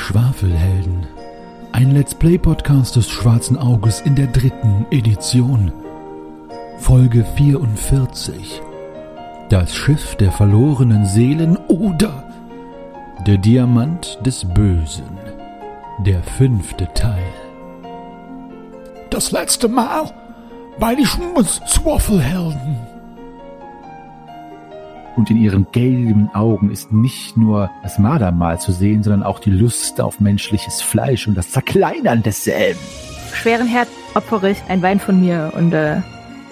[0.00, 1.06] Schwafelhelden.
[1.72, 5.72] Ein Let's Play Podcast des Schwarzen Auges in der dritten Edition.
[6.78, 8.60] Folge 44.
[9.50, 12.24] Das Schiff der verlorenen Seelen oder
[13.26, 15.18] der Diamant des Bösen.
[16.06, 17.32] Der fünfte Teil.
[19.10, 20.10] Das letzte Mal
[20.80, 22.89] bei die Schwafelhelden.
[25.16, 29.50] Und in ihren gelben Augen ist nicht nur das Mardermal zu sehen, sondern auch die
[29.50, 32.80] Lust auf menschliches Fleisch und das Zerkleinern desselben.
[33.32, 36.00] Schweren Herz opfere ich ein Wein von mir und äh,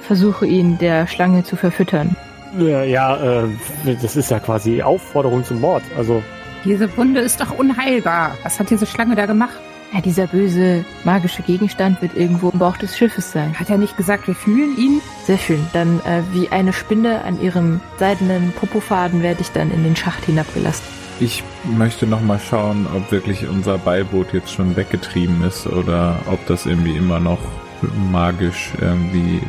[0.03, 2.17] versuche ihn der Schlange zu verfüttern.
[2.59, 3.49] Ja, ja äh,
[4.01, 5.83] das ist ja quasi Aufforderung zum Mord.
[5.97, 6.23] Also
[6.65, 8.37] Diese Wunde ist doch unheilbar.
[8.43, 9.59] Was hat diese Schlange da gemacht?
[9.93, 13.59] Ja, dieser böse magische Gegenstand wird irgendwo im Bauch des Schiffes sein.
[13.59, 15.01] Hat er nicht gesagt, wir fühlen ihn?
[15.25, 15.67] Sehr schön.
[15.73, 20.25] Dann äh, wie eine Spinne an ihrem seidenen Popofaden werde ich dann in den Schacht
[20.27, 20.85] hinabgelassen.
[21.21, 26.47] Ich möchte noch mal schauen, ob wirklich unser Beiboot jetzt schon weggetrieben ist oder ob
[26.47, 27.41] das irgendwie immer noch
[28.13, 29.41] magisch irgendwie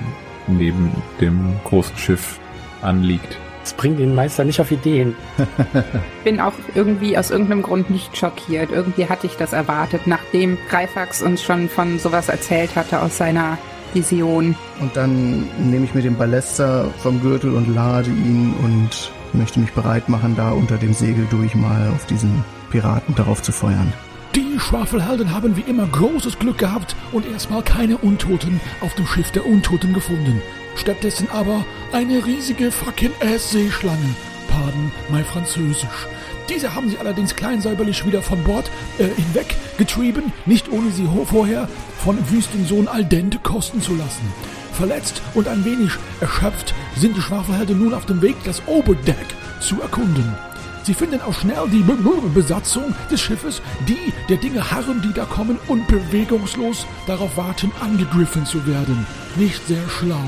[0.48, 2.40] neben dem großen Schiff
[2.82, 3.38] anliegt.
[3.70, 5.16] Es bringt den Meister nicht auf Ideen.
[6.24, 8.72] Bin auch irgendwie aus irgendeinem Grund nicht schockiert.
[8.72, 13.60] Irgendwie hatte ich das erwartet, nachdem Greifax uns schon von sowas erzählt hatte aus seiner
[13.94, 14.56] Vision.
[14.80, 19.72] Und dann nehme ich mir den Ballester vom Gürtel und lade ihn und möchte mich
[19.74, 23.94] bereit machen, da unter dem Segel durch mal auf diesen Piraten darauf zu feuern.
[24.36, 29.32] Die Schwafelhelden haben wie immer großes Glück gehabt und erstmal keine Untoten auf dem Schiff
[29.32, 30.42] der Untoten gefunden.
[30.80, 34.16] Stattdessen aber eine riesige fucking Ass-Seeschlange.
[34.48, 36.08] Pardon, mein Französisch.
[36.48, 41.68] Diese haben sie allerdings kleinsäuberlich wieder von Bord äh, hinweg getrieben, nicht ohne sie vorher
[42.04, 44.34] von Wüstensohn Aldente kosten zu lassen.
[44.74, 45.92] Verletzt und ein wenig
[46.22, 49.28] erschöpft sind die Schwafelhelden nun auf dem Weg, das Oberdeck
[49.60, 50.34] zu erkunden.
[50.84, 51.98] Sie finden auch schnell die Be-
[52.34, 58.46] Besatzung des Schiffes, die der Dinge harren, die da kommen und bewegungslos darauf warten, angegriffen
[58.46, 59.06] zu werden.
[59.36, 60.24] Nicht sehr schlau.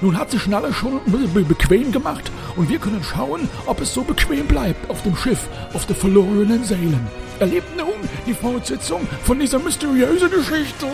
[0.00, 3.94] Nun hat sich Schnalle schon be be bequem gemacht und wir können schauen, ob es
[3.94, 7.06] so bequem bleibt auf dem Schiff, auf der verlorenen Seelen.
[7.38, 10.86] Erlebt nun die Fortsetzung von dieser mysteriösen Geschichte.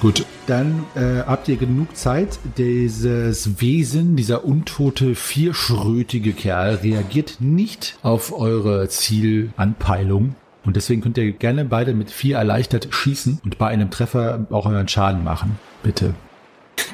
[0.00, 2.38] Gut, dann äh, habt ihr genug Zeit.
[2.56, 10.36] Dieses Wesen, dieser untote, vierschrötige Kerl reagiert nicht auf eure Zielanpeilung.
[10.68, 14.66] Und deswegen könnt ihr gerne beide mit vier erleichtert schießen und bei einem Treffer auch
[14.66, 15.58] euren Schaden machen.
[15.82, 16.12] Bitte.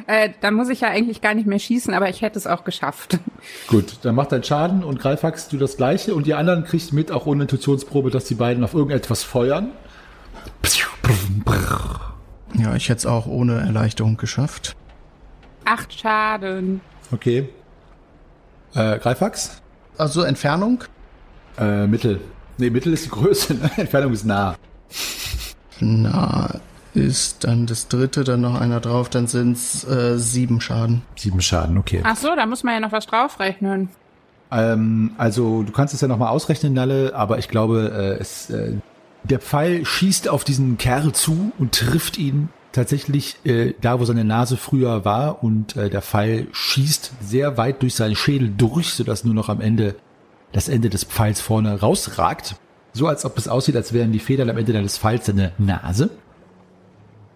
[0.07, 2.63] Äh, da muss ich ja eigentlich gar nicht mehr schießen, aber ich hätte es auch
[2.63, 3.19] geschafft.
[3.67, 7.11] Gut, dann macht dein Schaden und Greifax du das gleiche und die anderen kriegt mit,
[7.11, 9.73] auch ohne Intuitionsprobe, dass die beiden auf irgendetwas feuern.
[12.57, 14.77] Ja, ich hätte es auch ohne Erleichterung geschafft.
[15.65, 16.81] Acht Schaden.
[17.11, 17.49] Okay.
[18.77, 19.61] Äh, Greifax?
[19.99, 20.85] Also Entfernung?
[21.59, 22.21] Äh, Mittel.
[22.59, 23.71] Nee, Mittel ist die Größe, ne?
[23.77, 24.57] Entfernung ist nah.
[25.81, 26.61] Na,
[26.95, 31.03] ist dann das dritte, dann noch einer drauf, dann sind's äh, sieben Schaden.
[31.17, 32.01] Sieben Schaden, okay.
[32.05, 33.89] Ach so, da muss man ja noch was draufrechnen.
[34.53, 38.75] Ähm, also du kannst es ja nochmal ausrechnen, Nalle, aber ich glaube, äh, es, äh,
[39.25, 44.25] der Pfeil schießt auf diesen Kerl zu und trifft ihn tatsächlich äh, da, wo seine
[44.25, 49.25] Nase früher war und äh, der Pfeil schießt sehr weit durch seinen Schädel durch, sodass
[49.25, 49.97] nur noch am Ende
[50.55, 52.57] das Ende des Pfeils vorne rausragt.
[52.93, 56.11] So als ob es aussieht, als wären die Federn am Ende des Pfeils seine Nase.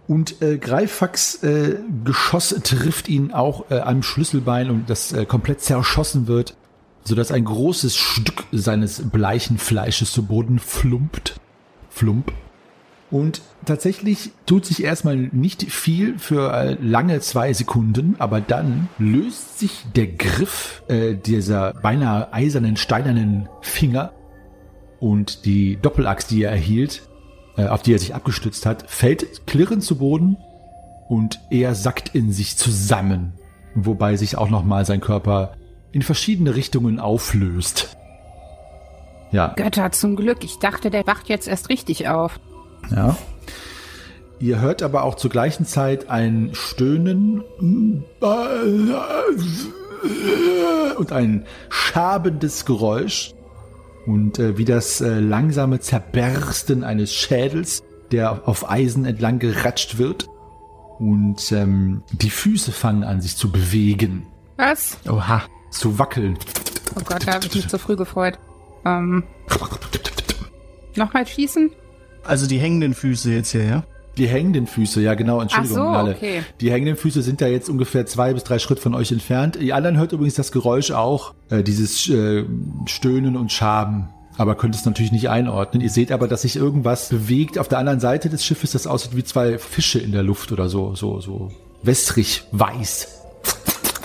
[0.06, 5.60] Und äh, Greifax äh, Geschoss trifft ihn auch äh, am Schlüsselbein und das äh, komplett
[5.60, 6.56] zerschossen wird,
[7.04, 11.40] sodass ein großes Stück seines bleichen Fleisches zu Boden flumpt.
[11.90, 12.32] Flump.
[13.10, 19.58] Und tatsächlich tut sich erstmal nicht viel für äh, lange zwei Sekunden, aber dann löst
[19.58, 24.12] sich der Griff äh, dieser beinahe eisernen, steinernen Finger
[25.00, 27.08] und die Doppelaxt, die er erhielt,
[27.56, 30.36] äh, auf die er sich abgestützt hat, fällt klirrend zu Boden
[31.08, 33.32] und er sackt in sich zusammen,
[33.74, 35.52] wobei sich auch nochmal sein Körper
[35.92, 37.96] in verschiedene Richtungen auflöst.
[39.30, 40.44] Ja, Götter zum Glück.
[40.44, 42.38] Ich dachte, der wacht jetzt erst richtig auf.
[42.94, 43.16] Ja.
[44.40, 47.42] Ihr hört aber auch zur gleichen Zeit ein Stöhnen
[50.96, 53.34] und ein schabendes Geräusch
[54.06, 57.82] und äh, wie das äh, langsame Zerbersten eines Schädels,
[58.12, 60.28] der auf Eisen entlang geratscht wird
[60.98, 64.26] und ähm, die Füße fangen an sich zu bewegen,
[64.56, 64.98] Was?
[65.08, 65.42] Oha.
[65.70, 66.38] zu wackeln.
[66.96, 68.38] Oh Gott, da habe ich mich zu früh gefreut.
[68.84, 69.24] Ähm,
[70.96, 71.70] Nochmal schießen?
[72.28, 73.84] Also die hängenden Füße jetzt hier, ja?
[74.18, 76.42] Die hängenden Füße, ja genau, Entschuldigung, Ach so, okay.
[76.60, 79.56] Die hängenden Füße sind ja jetzt ungefähr zwei bis drei Schritt von euch entfernt.
[79.60, 82.44] Die anderen hört übrigens das Geräusch auch, äh, dieses äh,
[82.86, 84.10] Stöhnen und Schaben.
[84.36, 85.82] Aber könnt es natürlich nicht einordnen.
[85.82, 89.16] Ihr seht aber, dass sich irgendwas bewegt auf der anderen Seite des Schiffes, das aussieht
[89.16, 91.50] wie zwei Fische in der Luft oder so, so, so
[91.82, 93.22] wässrig weiß.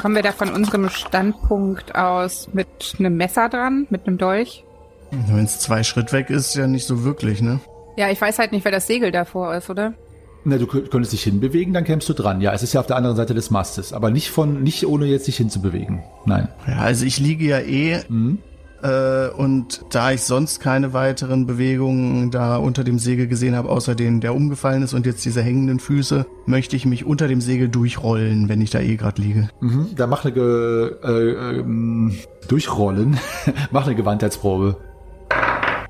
[0.01, 2.67] Kommen wir da von unserem Standpunkt aus mit
[2.99, 4.63] einem Messer dran, mit einem Dolch?
[5.11, 7.59] Wenn es zwei Schritt weg ist, ja nicht so wirklich, ne?
[7.95, 9.93] Ja, ich weiß halt nicht, wer das Segel davor ist, oder?
[10.45, 12.41] Na, du könnt- könntest dich hinbewegen, dann kämst du dran.
[12.41, 15.05] Ja, es ist ja auf der anderen Seite des Mastes, aber nicht von, nicht ohne
[15.05, 16.01] jetzt dich hinzubewegen.
[16.25, 16.49] Nein.
[16.67, 18.39] Ja, also ich liege ja eh Mhm.
[18.81, 23.95] äh, und da ich sonst keine weiteren Bewegungen da unter dem Segel gesehen habe, außer
[23.95, 27.69] den, der umgefallen ist und jetzt diese hängenden Füße, möchte ich mich unter dem Segel
[27.69, 29.47] durchrollen, wenn ich da eh gerade liege.
[29.61, 29.89] Mhm.
[29.95, 32.15] Da mach eine Ge äh, ähm,
[32.49, 33.17] Durchrollen.
[33.71, 34.75] mach eine Gewandheitsprobe.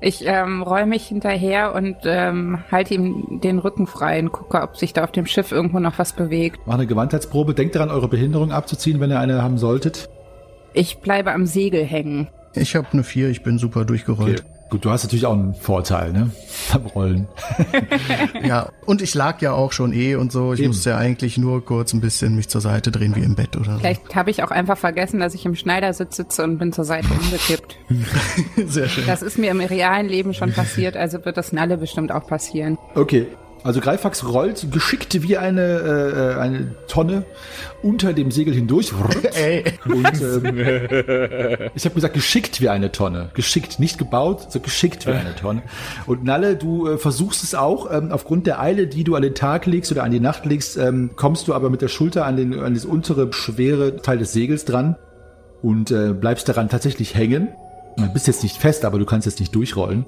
[0.06, 4.76] Ich ähm, roll mich hinterher und ähm, halte ihm den Rücken frei und gucke, ob
[4.76, 6.60] sich da auf dem Schiff irgendwo noch was bewegt.
[6.66, 7.54] Mach eine Gewandheitsprobe.
[7.54, 10.10] Denkt daran, eure Behinderung abzuziehen, wenn ihr eine haben solltet.
[10.74, 12.28] Ich bleibe am Segel hängen.
[12.52, 14.44] Ich habe eine 4, ich bin super durchgerollt.
[14.70, 16.30] Gut, du hast natürlich auch einen Vorteil, ne?
[16.72, 17.28] Beim Rollen.
[18.44, 20.52] Ja, und ich lag ja auch schon eh und so.
[20.52, 20.68] Ich Eben.
[20.68, 23.78] musste ja eigentlich nur kurz ein bisschen mich zur Seite drehen wie im Bett oder
[23.78, 27.08] Vielleicht habe ich auch einfach vergessen, dass ich im Schneidersitz sitze und bin zur Seite
[27.08, 27.76] umgekippt.
[28.56, 28.66] so.
[28.66, 29.06] Sehr schön.
[29.06, 32.76] Das ist mir im realen Leben schon passiert, also wird das Nalle bestimmt auch passieren.
[32.94, 33.26] Okay.
[33.64, 37.24] Also Greifax rollt geschickt wie eine, äh, eine Tonne
[37.82, 38.92] unter dem Segel hindurch.
[39.34, 40.58] Ey, Und ähm,
[41.74, 43.30] ich habe gesagt, geschickt wie eine Tonne.
[43.32, 45.62] Geschickt, nicht gebaut, so geschickt wie eine Tonne.
[46.04, 47.90] Und Nalle, du äh, versuchst es auch.
[47.90, 50.76] Ähm, aufgrund der Eile, die du an den Tag legst oder an die Nacht legst,
[50.76, 54.34] ähm, kommst du aber mit der Schulter an, den, an das untere, schwere Teil des
[54.34, 54.96] Segels dran
[55.62, 57.48] und äh, bleibst daran tatsächlich hängen.
[57.96, 60.04] Du bist jetzt nicht fest, aber du kannst jetzt nicht durchrollen.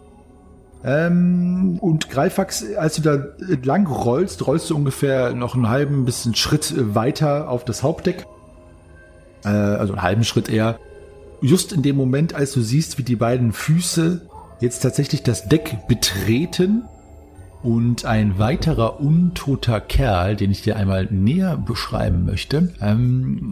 [0.87, 3.15] Ähm, und Greifax, als du da
[3.51, 7.83] entlang rollst, rollst du ungefähr noch einen halben bis einen Schritt äh, weiter auf das
[7.83, 8.25] Hauptdeck
[9.47, 10.79] äh, also einen halben Schritt eher.
[11.41, 14.23] Just in dem Moment, als du siehst, wie die beiden Füße
[14.61, 16.85] jetzt tatsächlich das Deck betreten
[17.63, 22.73] und ein weiterer untoter Kerl, den ich dir einmal näher beschreiben möchte.
[22.81, 23.51] Ähm,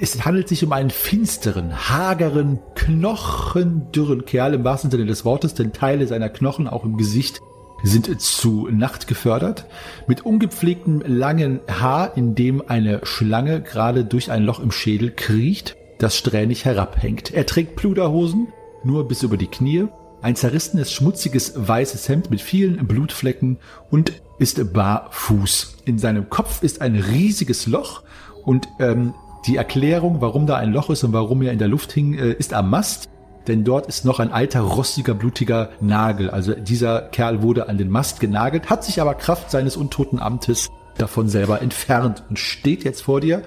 [0.00, 5.72] es handelt sich um einen finsteren, hageren, knochendürren Kerl im wahrsten Sinne des Wortes, denn
[5.72, 7.40] Teile seiner Knochen auch im Gesicht
[7.82, 9.66] sind zu Nacht gefördert,
[10.06, 15.76] mit ungepflegtem langen Haar, in dem eine Schlange gerade durch ein Loch im Schädel kriecht,
[15.98, 17.32] das strähnig herabhängt.
[17.32, 18.48] Er trägt Pluderhosen,
[18.82, 19.86] nur bis über die Knie,
[20.26, 23.58] ein zerrissenes, schmutziges, weißes Hemd mit vielen Blutflecken
[23.92, 25.76] und ist barfuß.
[25.84, 28.02] In seinem Kopf ist ein riesiges Loch
[28.44, 29.14] und ähm,
[29.46, 32.32] die Erklärung, warum da ein Loch ist und warum er in der Luft hing, äh,
[32.32, 33.08] ist am Mast
[33.46, 36.30] denn dort ist noch ein alter, rostiger, blutiger Nagel.
[36.30, 40.68] Also dieser Kerl wurde an den Mast genagelt, hat sich aber Kraft seines untoten Amtes
[40.98, 43.42] davon selber entfernt und steht jetzt vor dir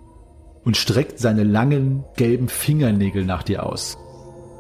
[0.64, 3.98] und streckt seine langen, gelben Fingernägel nach dir aus.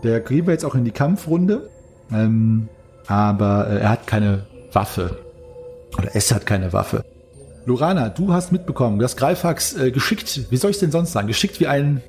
[0.03, 1.69] Der gehen wir jetzt auch in die Kampfrunde,
[2.11, 2.69] ähm,
[3.07, 5.17] aber äh, er hat keine Waffe.
[5.97, 7.03] Oder es hat keine Waffe.
[7.65, 11.59] Lorana, du hast mitbekommen, dass Greifax äh, geschickt, wie soll ich denn sonst sagen, geschickt
[11.59, 12.01] wie ein,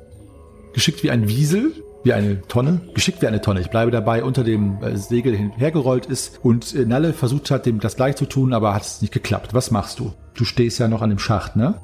[0.73, 3.61] geschickt wie ein Wiesel, wie eine Tonne, geschickt wie eine Tonne.
[3.61, 7.81] Ich bleibe dabei, unter dem äh, Segel hinhergerollt ist und äh, Nalle versucht hat, dem
[7.81, 9.53] das gleich zu tun, aber hat es nicht geklappt.
[9.53, 10.13] Was machst du?
[10.35, 11.75] Du stehst ja noch an dem Schacht, ne?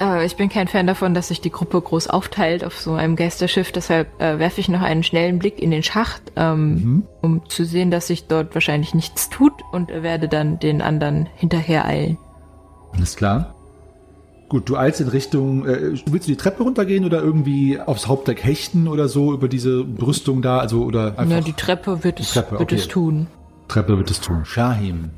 [0.00, 3.16] Äh, ich bin kein Fan davon, dass sich die Gruppe groß aufteilt auf so einem
[3.16, 3.70] Geisterschiff.
[3.72, 7.90] Deshalb äh, werfe ich noch einen schnellen Blick in den Schacht, ähm, um zu sehen,
[7.90, 12.18] dass sich dort wahrscheinlich nichts tut und werde dann den anderen hinterher eilen.
[12.92, 13.54] Alles klar.
[14.48, 18.42] Gut, du eilst in Richtung, äh, willst du die Treppe runtergehen oder irgendwie aufs Hauptdeck
[18.42, 22.32] hechten oder so über diese Brüstung da, also oder einfach Na, die Treppe wird es,
[22.32, 22.74] Treppe, wird okay.
[22.74, 23.28] es tun.
[23.68, 24.44] Treppe wird es tun.
[24.44, 25.10] Shahim,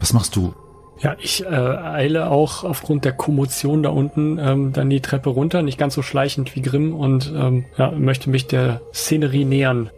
[0.00, 0.54] was machst du?
[1.00, 5.62] Ja, ich äh, eile auch aufgrund der Kommotion da unten ähm, dann die Treppe runter,
[5.62, 9.90] nicht ganz so schleichend wie Grimm und ähm, ja, möchte mich der Szenerie nähern,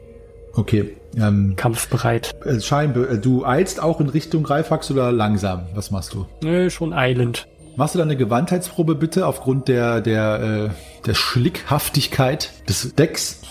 [0.54, 2.34] Okay, ähm, kampfbereit.
[2.44, 5.66] äh, Shahim, äh, du eilst auch in Richtung Greifax oder langsam?
[5.74, 6.26] Was machst du?
[6.42, 7.46] Nö, schon eilend.
[7.76, 13.42] Machst du da eine Gewandheitsprobe bitte aufgrund der, der, äh, der Schlickhaftigkeit des Decks?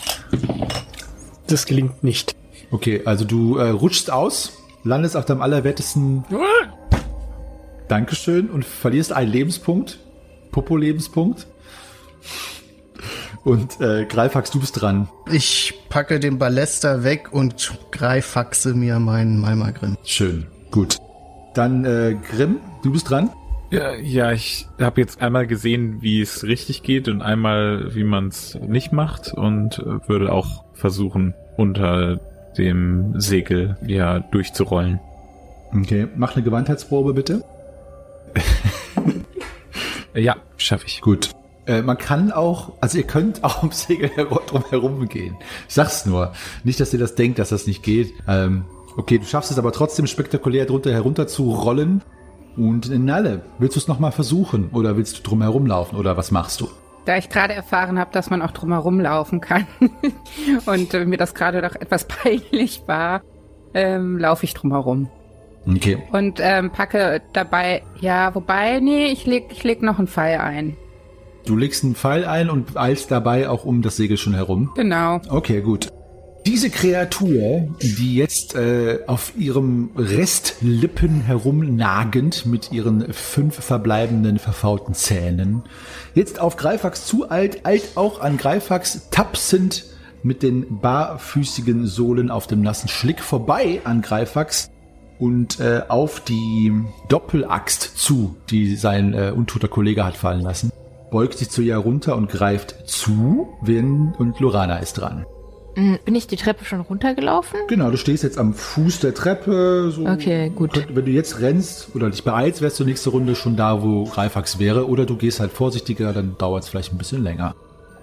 [1.48, 2.36] Das gelingt nicht.
[2.72, 6.26] Okay, also du äh, rutschst aus, landest auf deinem allerwertesten
[7.88, 10.00] Dankeschön und verlierst einen Lebenspunkt.
[10.52, 11.48] Popo-Lebenspunkt.
[13.44, 15.08] Und äh, Greifax, du bist dran.
[15.32, 19.98] Ich packe den Ballester weg und greifaxe mir meinen Malmagrim.
[20.04, 20.98] Schön, gut.
[21.54, 23.30] Dann äh, Grimm, du bist dran.
[23.72, 28.28] Ja, ja ich habe jetzt einmal gesehen, wie es richtig geht und einmal, wie man
[28.28, 32.20] es nicht macht und äh, würde auch versuchen, unter
[32.58, 35.00] dem Segel ja durchzurollen.
[35.74, 37.44] Okay, mach eine Gewandheitsprobe bitte.
[40.18, 41.02] Ja, schaffe ich.
[41.02, 41.32] Gut.
[41.68, 44.10] Äh, man kann auch, also ihr könnt auch ums Segel
[44.48, 45.38] drum herum gehen.
[45.68, 46.34] Ich sag's nur.
[46.64, 48.14] Nicht, dass ihr das denkt, dass das nicht geht.
[48.28, 48.66] Ähm,
[48.96, 52.02] okay, du schaffst es aber trotzdem spektakulär drunter herunter zu rollen.
[52.56, 54.70] Und in Nalle, willst du es nochmal versuchen?
[54.72, 56.00] Oder willst du drum herumlaufen?
[56.00, 56.70] Oder was machst du?
[57.06, 59.68] Da ich gerade erfahren habe, dass man auch drumherum laufen kann
[60.66, 63.22] und äh, mir das gerade doch etwas peinlich war,
[63.74, 65.10] ähm, laufe ich drumherum.
[65.68, 65.98] Okay.
[66.12, 70.78] Und ähm, packe dabei, ja, wobei, nee, ich leg, ich leg noch einen Pfeil ein.
[71.46, 74.72] Du legst einen Pfeil ein und eilst dabei auch um das Segel schon herum.
[74.76, 75.22] Genau.
[75.30, 75.88] Okay, gut.
[76.46, 85.64] Diese Kreatur, die jetzt äh, auf ihrem Restlippen herumnagend mit ihren fünf verbleibenden verfaulten Zähnen,
[86.16, 89.86] jetzt auf Greifax zueilt, eilt auch an Greifax tapsend
[90.24, 94.70] mit den barfüßigen Sohlen auf dem nassen Schlick vorbei an Greifax
[95.20, 96.72] und äh, auf die
[97.10, 100.72] Doppelaxt zu, die sein äh, untoter Kollege hat fallen lassen.
[101.12, 105.26] Beugt sich zu ihr runter und greift zu, wenn und Lorana ist dran.
[105.76, 107.60] Hm, Bin ich die Treppe schon runtergelaufen?
[107.68, 109.92] Genau, du stehst jetzt am Fuß der Treppe.
[109.92, 110.74] So Okay, gut.
[110.74, 114.06] Könnt- Wenn du jetzt rennst oder dich beeilst, wärst du nächste Runde schon da, wo
[114.06, 114.88] Greifax wäre.
[114.90, 117.56] Oder du gehst halt vorsichtiger, dann dauert es vielleicht ein bisschen länger.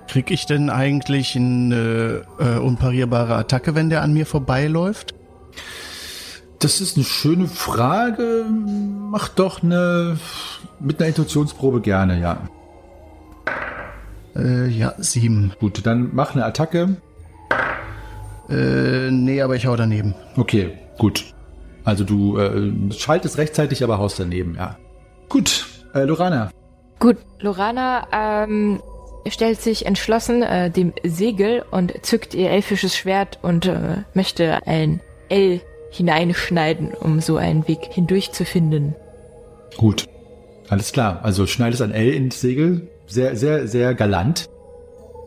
[0.09, 5.15] Krieg ich denn eigentlich eine äh, unparierbare Attacke, wenn der an mir vorbeiläuft?
[6.65, 8.47] Das ist eine schöne Frage.
[8.49, 10.17] Mach doch eine
[10.81, 12.49] mit einer Intuitionsprobe gerne, ja.
[14.35, 15.53] Äh, ja, sieben.
[15.61, 16.97] Gut, dann mach eine Attacke.
[18.49, 20.15] Äh, nee, aber ich hau daneben.
[20.39, 21.35] Okay, gut.
[21.85, 24.79] Also du äh, schaltest rechtzeitig, aber haust daneben, ja.
[25.29, 26.51] Gut, äh, Lorana.
[26.99, 28.81] Gut, Lorana ähm,
[29.29, 35.03] stellt sich entschlossen äh, dem Segel und zückt ihr elfisches Schwert und äh, möchte ein
[35.29, 35.61] L
[35.95, 38.95] hineinschneiden, um so einen Weg hindurch zu finden.
[39.77, 40.07] Gut.
[40.69, 41.21] Alles klar.
[41.23, 42.89] Also schneidest ein L ins Segel.
[43.07, 44.49] Sehr, sehr, sehr galant.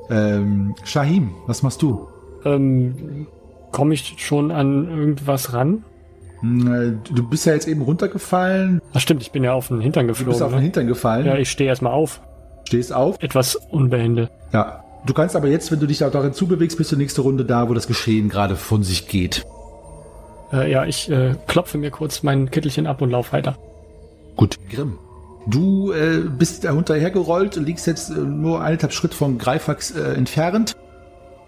[0.09, 2.07] Ähm, Shahim, was machst du?
[2.45, 3.27] Ähm,
[3.71, 5.83] Komme ich schon an irgendwas ran?
[6.39, 8.81] Hm, äh, Du bist ja jetzt eben runtergefallen.
[8.93, 10.43] Ach stimmt, ich bin ja auf den Hintern Du bist geflogen.
[10.43, 10.63] auf den ne?
[10.63, 11.25] Hintern gefallen.
[11.25, 12.21] Ja, ich stehe erstmal auf.
[12.67, 13.17] Stehst auf.
[13.21, 14.29] Etwas unbehende.
[14.53, 14.83] Ja.
[15.05, 17.69] Du kannst aber jetzt, wenn du dich auch darin zubewegst, bist du nächste Runde da,
[17.69, 19.45] wo das Geschehen gerade von sich geht.
[20.51, 23.57] Äh, ja, ich äh, klopfe mir kurz mein Kittelchen ab und lauf weiter.
[24.35, 24.57] Gut.
[24.69, 24.97] Grimm.
[25.47, 30.75] Du äh, bist da hinterhergerollt, liegst jetzt äh, nur eineinhalb Schritt vom Greifax äh, entfernt.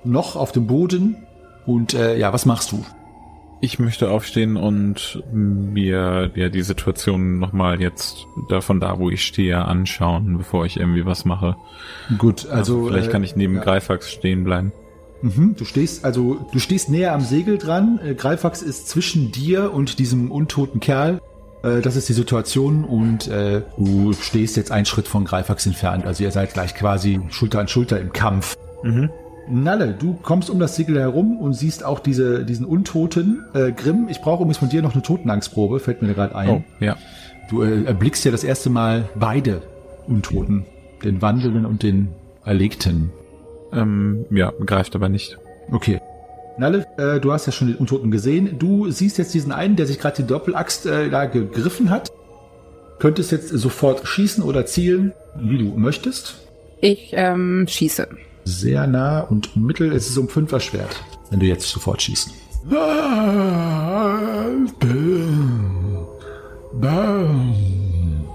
[0.04, 1.18] Noch auf dem Boden.
[1.66, 2.84] Und äh, ja, was machst du?
[3.62, 9.26] Ich möchte aufstehen und mir ja die Situation nochmal jetzt da von da, wo ich
[9.26, 11.58] stehe, anschauen, bevor ich irgendwie was mache.
[12.18, 13.62] Gut, also vielleicht äh, kann ich neben ja.
[13.62, 14.72] Greifax stehen bleiben.
[15.22, 18.00] Mhm, du stehst also du stehst näher am Segel dran.
[18.04, 21.20] Äh, Greifax ist zwischen dir und diesem untoten Kerl.
[21.64, 26.06] Äh, das ist die Situation und äh, du stehst jetzt einen Schritt von Greifax entfernt.
[26.06, 28.58] Also ihr seid gleich quasi Schulter an Schulter im Kampf.
[28.84, 29.10] Mhm.
[29.52, 33.44] Nalle, du kommst um das Segel herum und siehst auch diese diesen Untoten.
[33.54, 36.50] Äh, Grimm, ich brauche übrigens von dir noch eine Totenangstprobe, fällt mir gerade ein.
[36.50, 36.98] Oh, ja.
[37.50, 39.64] Du äh, erblickst ja das erste Mal beide
[40.08, 40.66] Untoten,
[41.04, 42.10] den Wandelnden und den
[42.46, 43.12] Erlegten.
[43.74, 45.38] Ähm, ja, greift aber nicht.
[45.72, 46.02] Okay.
[46.58, 48.60] Nalle, äh, du hast ja schon den Untoten gesehen.
[48.60, 52.12] Du siehst jetzt diesen einen, der sich gerade die Doppelaxt äh, da gegriffen hat.
[53.00, 56.36] Könntest jetzt sofort schießen oder zielen, wie du möchtest.
[56.82, 58.10] Ich ähm, schieße.
[58.44, 62.30] Sehr nah und mittel ist es um fünf erschwert, wenn du jetzt sofort schießt.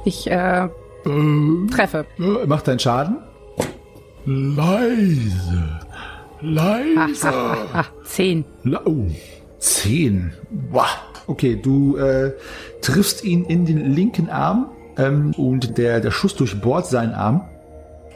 [0.05, 0.69] Ich äh,
[1.71, 2.07] treffe.
[2.47, 3.19] Mach deinen Schaden.
[4.27, 5.81] Leise.
[6.41, 7.29] Leise.
[7.29, 8.45] Ah, zehn.
[8.63, 9.07] La oh,
[9.59, 10.33] zehn.
[10.71, 10.87] Wow.
[11.27, 12.33] Okay, du äh,
[12.81, 17.49] triffst ihn in den linken Arm ähm, und der, der Schuss durchbohrt seinen Arm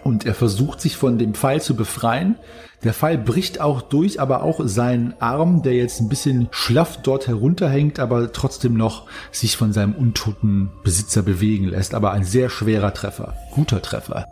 [0.03, 2.37] und er versucht sich von dem Pfeil zu befreien.
[2.85, 7.27] Der Pfeil bricht auch durch, aber auch sein Arm, der jetzt ein bisschen schlaff dort
[7.29, 11.95] herunterhängt, aber trotzdem noch sich von seinem untoten Besitzer bewegen lässt.
[11.95, 13.35] Aber ein sehr schwerer Treffer.
[13.53, 14.25] Guter Treffer.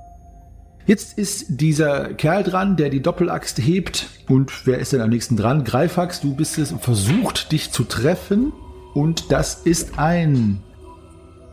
[0.86, 4.06] Jetzt ist dieser Kerl dran, der die Doppelaxt hebt.
[4.28, 5.64] Und wer ist denn am nächsten dran?
[5.64, 8.52] Greifax, du bist es und versucht dich zu treffen.
[8.94, 10.62] Und das ist ein.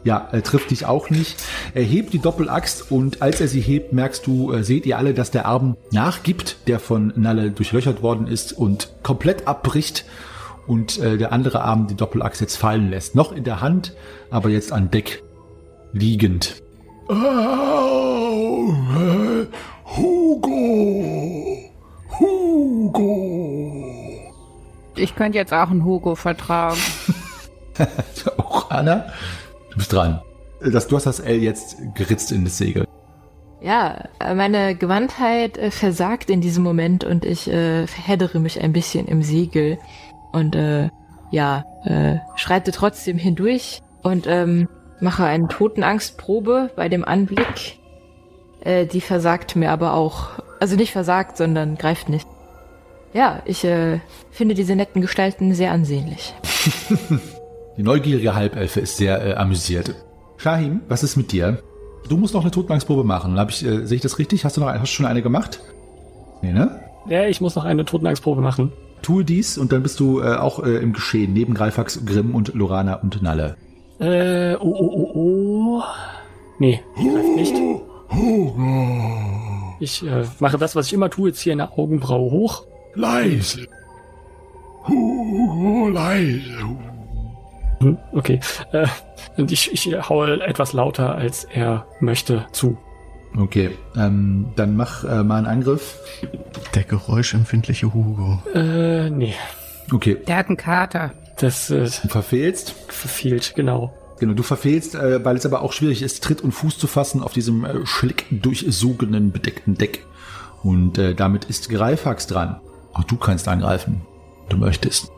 [0.03, 1.41] Ja, er trifft dich auch nicht.
[1.73, 5.13] Er hebt die Doppelaxt und als er sie hebt, merkst du, äh, seht ihr alle,
[5.13, 10.05] dass der Arm nachgibt, der von Nalle durchlöchert worden ist und komplett abbricht
[10.67, 13.15] und äh, der andere Arm die Doppelaxt jetzt fallen lässt.
[13.15, 13.95] Noch in der Hand,
[14.29, 15.23] aber jetzt an Deck
[15.93, 16.61] liegend.
[17.07, 18.32] Au,
[18.69, 19.47] äh,
[19.85, 21.57] Hugo.
[22.19, 23.53] Hugo.
[24.95, 26.79] Ich könnte jetzt auch einen Hugo vertragen.
[28.37, 29.07] Auch Anna,
[29.71, 30.21] du bist dran.
[30.61, 32.85] Das, du hast das L jetzt geritzt in das Segel.
[33.61, 39.07] Ja, meine Gewandtheit äh, versagt in diesem Moment und ich äh, verheddere mich ein bisschen
[39.07, 39.79] im Segel
[40.31, 40.89] und äh,
[41.31, 44.67] ja, äh, schreite trotzdem hindurch und ähm,
[44.99, 47.79] mache eine Totenangstprobe bei dem Anblick.
[48.63, 50.29] Äh, die versagt mir aber auch.
[50.59, 52.27] Also nicht versagt, sondern greift nicht.
[53.13, 53.99] Ja, ich äh,
[54.31, 56.33] finde diese netten Gestalten sehr ansehnlich.
[57.77, 59.95] Die neugierige Halbelfe ist sehr äh, amüsiert.
[60.37, 61.63] Shahim, was ist mit dir?
[62.07, 63.39] Du musst noch eine Totenangstprobe machen.
[63.39, 64.45] Hab ich, äh, sehe ich das richtig?
[64.45, 65.59] Hast du noch hast du schon eine gemacht?
[66.41, 66.81] Nee, ne?
[67.07, 68.71] Ja, ich muss noch eine Totenangstprobe machen.
[69.01, 72.53] Tue dies und dann bist du äh, auch äh, im Geschehen, neben Greifax, Grimm und
[72.53, 73.57] Lorana und Nalle.
[73.99, 75.83] Äh, oh, oh, oh, oh.
[76.59, 77.55] Nee, ich greif nicht.
[79.79, 82.63] Ich äh, mache das, was ich immer tue, ziehe eine Augenbraue hoch.
[82.95, 83.67] Leise.
[84.87, 86.41] Hu, leise.
[87.79, 88.39] Hm, Okay.
[88.71, 88.87] Äh,
[89.37, 92.77] und ich, ich haue etwas lauter, als er möchte, zu.
[93.37, 95.97] Okay, ähm, dann mach äh, mal einen Angriff.
[96.75, 98.43] Der geräuschempfindliche Hugo.
[98.53, 99.33] Äh, nee.
[99.91, 101.11] Okay, Der hat einen Kater.
[101.39, 102.75] Das äh, du verfehlst.
[102.89, 103.91] verfehlt, genau.
[104.23, 107.21] Genau, du verfehlst, äh, weil es aber auch schwierig ist, Tritt und Fuß zu fassen
[107.21, 110.05] auf diesem äh, schlick durchsogenen, bedeckten Deck.
[110.63, 112.61] Und äh, damit ist Greifax dran.
[112.93, 114.03] Auch du kannst angreifen.
[114.47, 115.11] Du möchtest.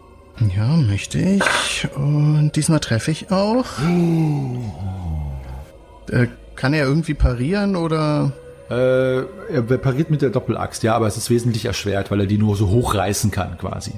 [0.57, 1.43] Ja, möchte ich.
[1.95, 3.65] Und diesmal treffe ich auch.
[6.09, 8.33] Äh, kann er irgendwie parieren oder?
[8.71, 9.17] Äh,
[9.53, 12.55] er pariert mit der Doppelaxt, ja, aber es ist wesentlich erschwert, weil er die nur
[12.55, 13.91] so hochreißen kann, quasi.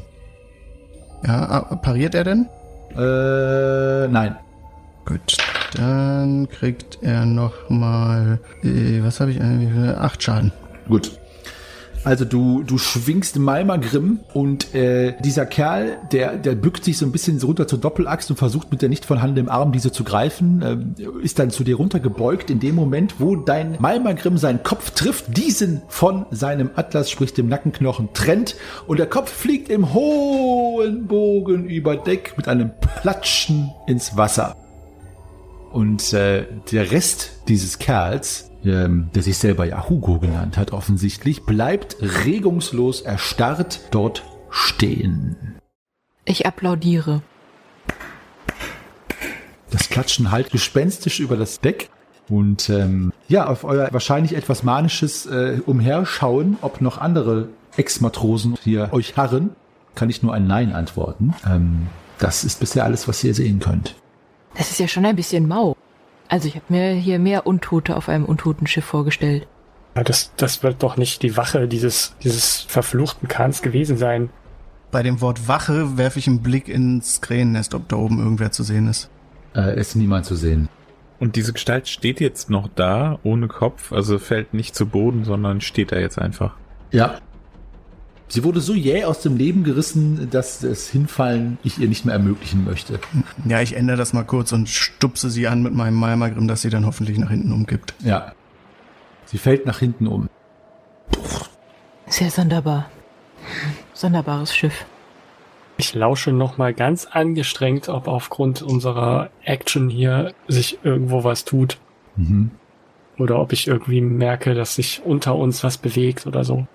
[1.26, 2.50] Ja, ah, pariert er denn?
[2.94, 4.36] Äh, nein.
[5.08, 5.38] Gut,
[5.76, 10.52] dann kriegt er noch mal, äh, was habe ich, äh, acht Schaden.
[10.90, 11.18] Gut.
[12.04, 17.12] Also du, du schwingst Malmagrim und äh, dieser Kerl, der, der bückt sich so ein
[17.12, 21.24] bisschen runter zur Doppelaxt und versucht mit der nicht vorhandenen Arm diese zu greifen, äh,
[21.24, 25.82] ist dann zu dir runtergebeugt in dem Moment, wo dein Malmagrim seinen Kopf trifft, diesen
[25.88, 28.56] von seinem Atlas, sprich dem Nackenknochen, trennt
[28.88, 34.56] und der Kopf fliegt im hohen Bogen über Deck mit einem Platschen ins Wasser.
[35.78, 41.44] Und äh, der Rest dieses Kerls, ähm, der sich selber ja Hugo genannt hat, offensichtlich,
[41.44, 45.60] bleibt regungslos erstarrt dort stehen.
[46.26, 47.22] Ich applaudiere.
[49.70, 51.92] Das Klatschen halt gespenstisch über das Deck.
[52.28, 58.90] Und ähm, ja, auf euer wahrscheinlich etwas manisches äh, Umherschauen, ob noch andere Ex-Matrosen hier
[58.94, 59.52] euch harren,
[59.94, 61.36] kann ich nur ein Nein antworten.
[61.46, 61.86] Ähm,
[62.18, 63.94] das ist bisher alles, was ihr sehen könnt.
[64.58, 65.78] Das ist ja schon ein bisschen mau.
[66.28, 69.48] Also ich habe mir hier mehr Untote auf einem Untotenschiff vorgestellt.
[69.96, 74.30] Ja, das, das wird doch nicht die Wache dieses, dieses verfluchten Kahns gewesen sein.
[74.92, 78.64] Bei dem Wort Wache werfe ich einen Blick ins Krähennest, ob da oben irgendwer zu
[78.64, 79.10] sehen ist.
[79.56, 80.70] Äh, ist niemand zu sehen.
[81.20, 85.62] Und diese Gestalt steht jetzt noch da, ohne Kopf, also fällt nicht zu Boden, sondern
[85.62, 86.56] steht da jetzt einfach.
[86.92, 87.20] Ja.
[88.30, 92.14] Sie wurde so jäh aus dem Leben gerissen, dass das Hinfallen ich ihr nicht mehr
[92.14, 93.00] ermöglichen möchte.
[93.46, 96.70] Ja, ich ändere das mal kurz und stupse sie an mit meinem Malmagrim, dass sie
[96.70, 97.94] dann hoffentlich nach hinten umkippt.
[98.04, 98.34] Ja.
[99.26, 100.30] Sie fällt nach hinten um.
[102.08, 102.90] Sehr sonderbar.
[103.94, 104.86] Sonderbares Schiff.
[105.78, 111.78] Ich lausche nochmal ganz angestrengt, ob aufgrund unserer Action hier sich irgendwo was tut.
[112.16, 112.52] Mhm.
[113.18, 116.68] Oder ob ich irgendwie merke, dass sich unter uns was bewegt oder so.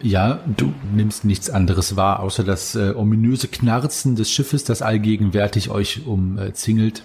[0.00, 5.70] Ja, du nimmst nichts anderes wahr, außer das äh, ominöse Knarzen des Schiffes, das allgegenwärtig
[5.70, 7.04] euch umzingelt.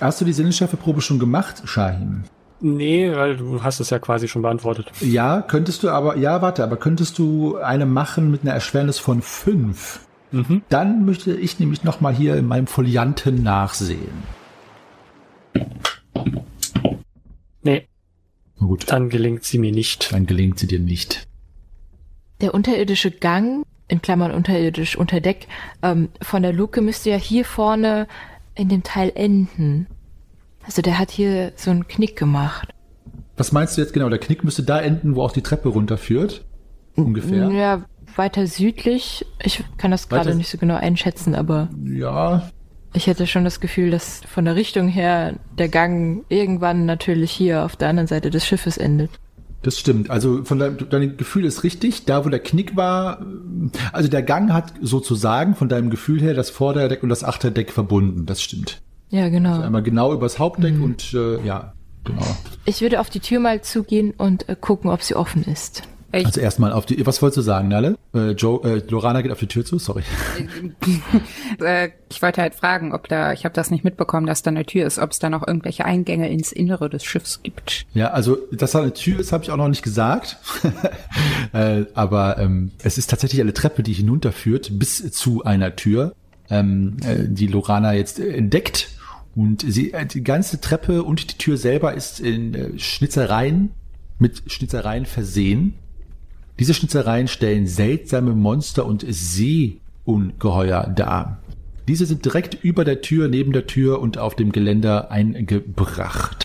[0.00, 2.22] Hast du die Sinnesschärfeprobe schon gemacht, Shahim?
[2.60, 4.90] Nee, weil du hast es ja quasi schon beantwortet.
[5.00, 9.22] Ja, könntest du aber, ja, warte, aber könntest du eine machen mit einer Erschwernis von
[9.22, 10.00] fünf?
[10.30, 10.62] Mhm.
[10.68, 14.22] Dann möchte ich nämlich nochmal hier in meinem Folianten nachsehen.
[17.62, 17.86] Nee,
[18.60, 20.12] Na gut, dann gelingt sie mir nicht.
[20.12, 21.27] dann gelingt sie dir nicht.
[22.40, 25.48] Der unterirdische Gang, in Klammern unterirdisch unter Deck,
[25.82, 28.06] ähm, von der Luke müsste ja hier vorne
[28.54, 29.86] in dem Teil enden.
[30.64, 32.68] Also der hat hier so einen Knick gemacht.
[33.36, 34.08] Was meinst du jetzt genau?
[34.08, 36.44] Der Knick müsste da enden, wo auch die Treppe runterführt?
[36.96, 37.50] Ungefähr?
[37.50, 37.84] Ja,
[38.16, 39.24] weiter südlich.
[39.42, 42.50] Ich kann das gerade nicht so genau einschätzen, aber Ja,
[42.92, 47.64] ich hätte schon das Gefühl, dass von der Richtung her der Gang irgendwann natürlich hier
[47.64, 49.10] auf der anderen Seite des Schiffes endet.
[49.62, 50.10] Das stimmt.
[50.10, 52.04] Also von deinem, dein Gefühl ist richtig.
[52.04, 53.26] Da, wo der Knick war,
[53.92, 58.24] also der Gang hat sozusagen von deinem Gefühl her das Vorderdeck und das Achterdeck verbunden.
[58.26, 58.80] Das stimmt.
[59.10, 59.60] Ja, genau.
[59.60, 61.72] Einmal genau übers Hauptdeck und äh, ja,
[62.04, 62.22] genau.
[62.66, 65.82] Ich würde auf die Tür mal zugehen und äh, gucken, ob sie offen ist.
[66.10, 67.98] Ich, Also erstmal auf die, was wolltest du sagen, Nalle?
[68.14, 70.02] Äh, Joe, äh, Lorana geht auf die Tür zu, sorry.
[71.60, 74.64] äh, ich wollte halt fragen, ob da, ich habe das nicht mitbekommen, dass da eine
[74.64, 77.84] Tür ist, ob es da noch irgendwelche Eingänge ins Innere des Schiffs gibt.
[77.92, 80.38] Ja, also, dass da eine Tür ist, habe ich auch noch nicht gesagt.
[81.52, 86.14] äh, aber ähm, es ist tatsächlich eine Treppe, die hinunterführt bis zu einer Tür,
[86.48, 88.88] ähm, äh, die Lorana jetzt entdeckt.
[89.36, 93.72] Und sie, äh, die ganze Treppe und die Tür selber ist in äh, Schnitzereien,
[94.18, 95.74] mit Schnitzereien versehen.
[96.58, 101.38] Diese Schnitzereien stellen seltsame Monster und Seeungeheuer dar.
[101.86, 106.44] Diese sind direkt über der Tür, neben der Tür und auf dem Geländer eingebracht.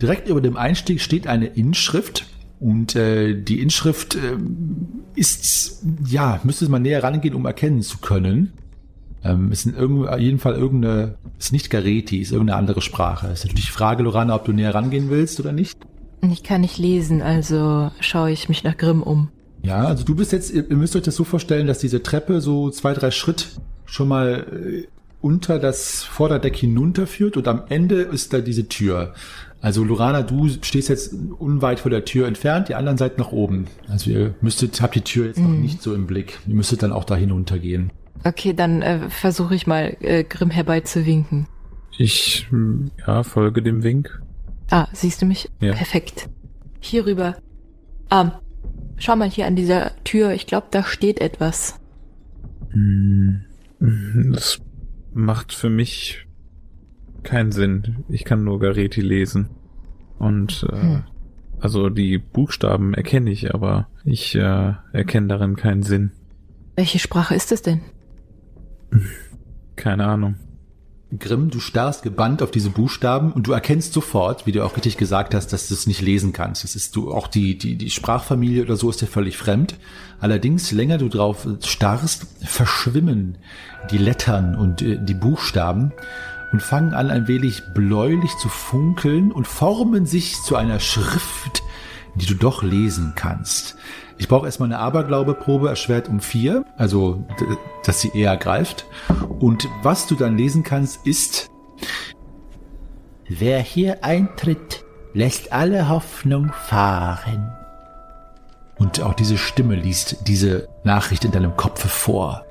[0.00, 2.26] Direkt über dem Einstieg steht eine Inschrift
[2.60, 4.36] und äh, die Inschrift äh,
[5.14, 8.52] ist, ja, müsste man näher rangehen, um erkennen zu können.
[9.24, 9.74] Ähm, ist in
[10.18, 13.28] jeden Fall irgendeine, ist nicht Gareti, ist irgendeine andere Sprache.
[13.28, 15.76] Ist natürlich die Frage, Lorana, ob du näher rangehen willst oder nicht.
[16.30, 19.30] Ich kann nicht lesen, also schaue ich mich nach Grimm um.
[19.64, 22.40] Ja, also du bist jetzt, ihr ihr müsst euch das so vorstellen, dass diese Treppe
[22.40, 23.48] so zwei, drei Schritt
[23.86, 24.86] schon mal äh,
[25.22, 29.14] unter das Vorderdeck hinunterführt und am Ende ist da diese Tür.
[29.62, 33.66] Also Lorana, du stehst jetzt unweit vor der Tür entfernt, die anderen seid nach oben.
[33.88, 36.38] Also ihr müsstet, habt die Tür jetzt noch nicht so im Blick.
[36.46, 37.90] Ihr müsstet dann auch da hinuntergehen.
[38.24, 41.46] Okay, dann äh, versuche ich mal äh, Grimm herbeizuwinken.
[41.96, 42.46] Ich,
[43.06, 44.20] ja, folge dem Wink.
[44.70, 45.48] Ah, siehst du mich?
[45.60, 45.72] Ja.
[45.72, 46.28] Perfekt.
[46.80, 47.36] Hier rüber.
[48.10, 48.40] Ah,
[48.98, 50.32] schau mal hier an dieser Tür.
[50.32, 51.78] Ich glaube, da steht etwas.
[53.80, 54.60] Das
[55.12, 56.26] macht für mich
[57.22, 58.04] keinen Sinn.
[58.08, 59.50] Ich kann nur Gareti lesen.
[60.18, 61.02] Und äh, Hm.
[61.60, 66.12] also die Buchstaben erkenne ich, aber ich äh, erkenne darin keinen Sinn.
[66.76, 67.80] Welche Sprache ist es denn?
[69.76, 70.36] Keine Ahnung.
[71.18, 74.96] Grimm, du starrst gebannt auf diese Buchstaben und du erkennst sofort, wie du auch richtig
[74.96, 76.64] gesagt hast, dass du es nicht lesen kannst.
[76.64, 79.76] Das ist du auch die die die Sprachfamilie oder so ist dir völlig fremd.
[80.20, 83.38] Allerdings, länger du drauf starrst, verschwimmen
[83.90, 85.92] die Lettern und äh, die Buchstaben
[86.52, 91.62] und fangen an ein wenig bläulich zu funkeln und formen sich zu einer Schrift,
[92.14, 93.76] die du doch lesen kannst.
[94.16, 97.26] Ich brauche erstmal eine Aberglaubeprobe erschwert um vier, also
[97.84, 98.86] dass sie eher greift.
[99.40, 101.50] Und was du dann lesen kannst, ist
[103.28, 107.52] Wer hier eintritt, lässt alle Hoffnung fahren.
[108.76, 112.44] Und auch diese Stimme liest diese Nachricht in deinem Kopfe vor.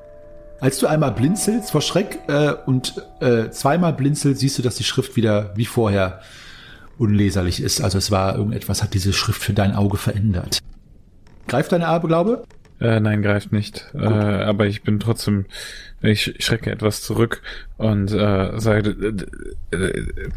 [0.60, 4.84] Als du einmal blinzelst vor Schreck äh, und äh, zweimal blinzelst, siehst du, dass die
[4.84, 6.20] Schrift wieder wie vorher
[6.98, 7.80] unleserlich ist.
[7.80, 10.58] Also es war irgendetwas, hat diese Schrift für dein Auge verändert.
[11.48, 12.44] Greift deine Aberglaube?
[12.80, 13.86] Äh, nein, greift nicht.
[13.94, 15.46] Äh, aber ich bin trotzdem,
[16.02, 17.40] ich schrecke etwas zurück
[17.76, 19.14] und äh, sage,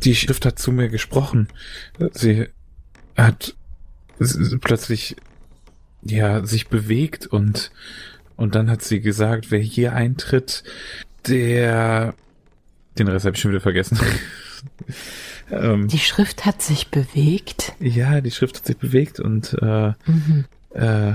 [0.04, 1.48] die Schrift hat zu mir gesprochen.
[2.12, 2.48] Sie
[3.18, 3.56] hat
[4.62, 5.16] plötzlich
[6.04, 7.72] ja sich bewegt und
[8.36, 10.64] und dann hat sie gesagt, wer hier eintritt,
[11.28, 12.14] der
[13.00, 13.98] den Rest habe ich schon wieder vergessen.
[15.52, 17.74] ähm, Die Schrift hat sich bewegt.
[17.80, 20.46] ja, die Schrift hat sich bewegt und äh, Mhm.
[20.78, 21.14] Äh,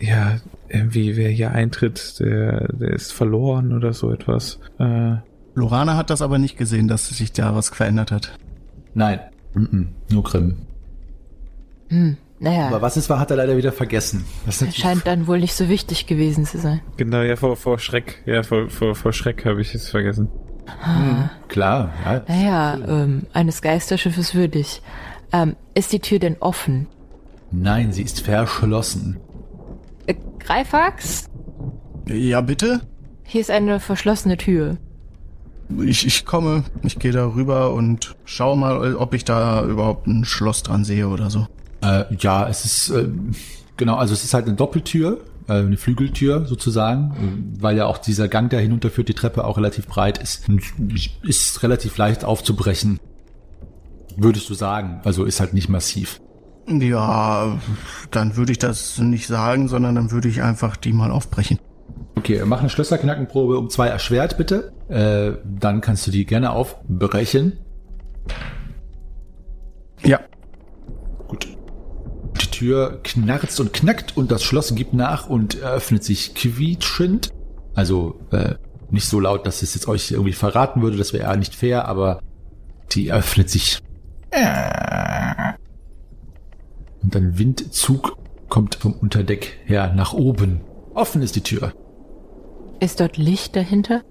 [0.00, 0.36] ja,
[0.68, 4.58] irgendwie, wer hier eintritt, der, der ist verloren oder so etwas.
[4.78, 5.16] Äh,
[5.54, 8.36] Lorana hat das aber nicht gesehen, dass sich da was verändert hat.
[8.94, 9.20] Nein.
[9.54, 10.56] Mm-mm, nur Grimm.
[11.88, 12.16] Hm.
[12.40, 14.24] Naja, Aber was es war, hat er leider wieder vergessen.
[14.44, 16.80] Das scheint dann wohl nicht so wichtig gewesen zu sein.
[16.96, 20.28] genau, ja, vor, vor Schreck, ja, vor, vor, vor Schreck habe ich es vergessen.
[21.48, 22.22] Klar, ja.
[22.26, 24.82] Naja, ähm, eines Geisterschiffes würdig.
[25.32, 26.88] Ähm, ist die Tür denn offen?
[27.50, 29.18] Nein, sie ist verschlossen.
[30.06, 31.30] Äh, Greifax?
[32.08, 32.80] Ja, bitte?
[33.24, 34.76] Hier ist eine verschlossene Tür.
[35.82, 40.24] Ich, ich komme, ich gehe da rüber und schau mal, ob ich da überhaupt ein
[40.24, 41.46] Schloss dran sehe oder so.
[41.80, 43.08] Äh, ja, es ist äh,
[43.76, 47.98] genau, also es ist halt eine Doppeltür, äh, eine Flügeltür sozusagen, äh, weil ja auch
[47.98, 50.62] dieser Gang, der hinunterführt, die Treppe auch relativ breit ist und
[51.22, 53.00] ist relativ leicht aufzubrechen.
[54.16, 55.00] Würdest du sagen?
[55.04, 56.20] Also ist halt nicht massiv.
[56.66, 57.58] Ja,
[58.10, 61.58] dann würde ich das nicht sagen, sondern dann würde ich einfach die mal aufbrechen.
[62.16, 64.72] Okay, mach eine Schlösserknackenprobe um zwei erschwert, bitte.
[64.88, 67.58] Äh, dann kannst du die gerne aufbrechen.
[70.02, 70.20] Ja.
[71.28, 71.48] Gut.
[72.40, 77.30] Die Tür knarzt und knackt und das Schloss gibt nach und öffnet sich quietschend.
[77.74, 78.54] Also äh,
[78.90, 81.88] nicht so laut, dass es jetzt euch irgendwie verraten würde, das wäre ja nicht fair,
[81.88, 82.20] aber
[82.92, 83.80] die öffnet sich.
[87.04, 88.16] Und ein Windzug
[88.48, 90.60] kommt vom Unterdeck her nach oben.
[90.94, 91.72] Offen ist die Tür.
[92.80, 94.02] Ist dort Licht dahinter?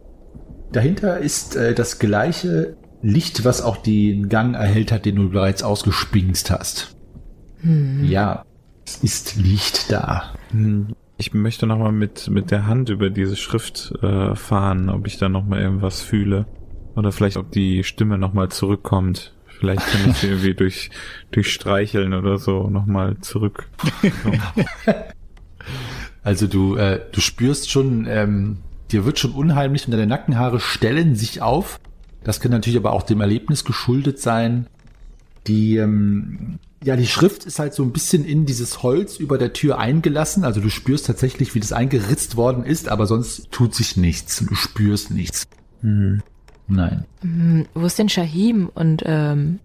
[0.72, 5.64] Dahinter ist äh, das gleiche Licht, was auch den Gang erhellt hat, den du bereits
[5.64, 6.96] ausgespingst hast.
[8.02, 8.44] Ja.
[8.86, 10.34] Es ist Licht da.
[10.52, 15.18] Hm, Ich möchte nochmal mit, mit der Hand über diese Schrift äh, fahren, ob ich
[15.18, 16.46] da nochmal irgendwas fühle.
[16.96, 19.34] Oder vielleicht, ob die Stimme nochmal zurückkommt.
[19.63, 20.89] Vielleicht kann ich sie irgendwie durch,
[21.32, 23.69] durch Streicheln oder so nochmal zurück.
[26.26, 28.58] Also du, äh, du spürst schon, ähm,
[28.91, 31.82] dir wird schon unheimlich und deine Nackenhaare stellen sich auf.
[32.23, 34.67] Das kann natürlich aber auch dem Erlebnis geschuldet sein.
[35.47, 39.52] Die, ähm, ja, die Schrift ist halt so ein bisschen in dieses Holz über der
[39.52, 40.45] Tür eingelassen.
[40.45, 44.45] Also du spürst tatsächlich, wie das eingeritzt worden ist, aber sonst tut sich nichts.
[44.45, 45.45] Du spürst nichts.
[45.82, 46.21] Hm.
[46.67, 47.06] Nein.
[47.21, 49.60] Hm, wo ist denn Shahim und ähm,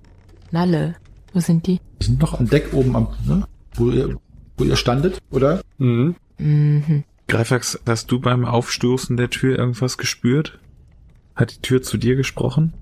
[0.51, 0.97] Nalle?
[1.33, 1.81] Wo sind die?
[2.01, 3.47] Die sind noch an Deck oben am, ne?
[3.75, 4.17] wo, ihr,
[4.57, 5.63] wo ihr standet, oder?
[5.79, 6.17] Mhm.
[6.39, 7.05] Mhm.
[7.29, 10.59] Greifax, hast du beim Aufstoßen der Tür irgendwas gespürt?
[11.37, 12.73] Hat die Tür zu dir gesprochen?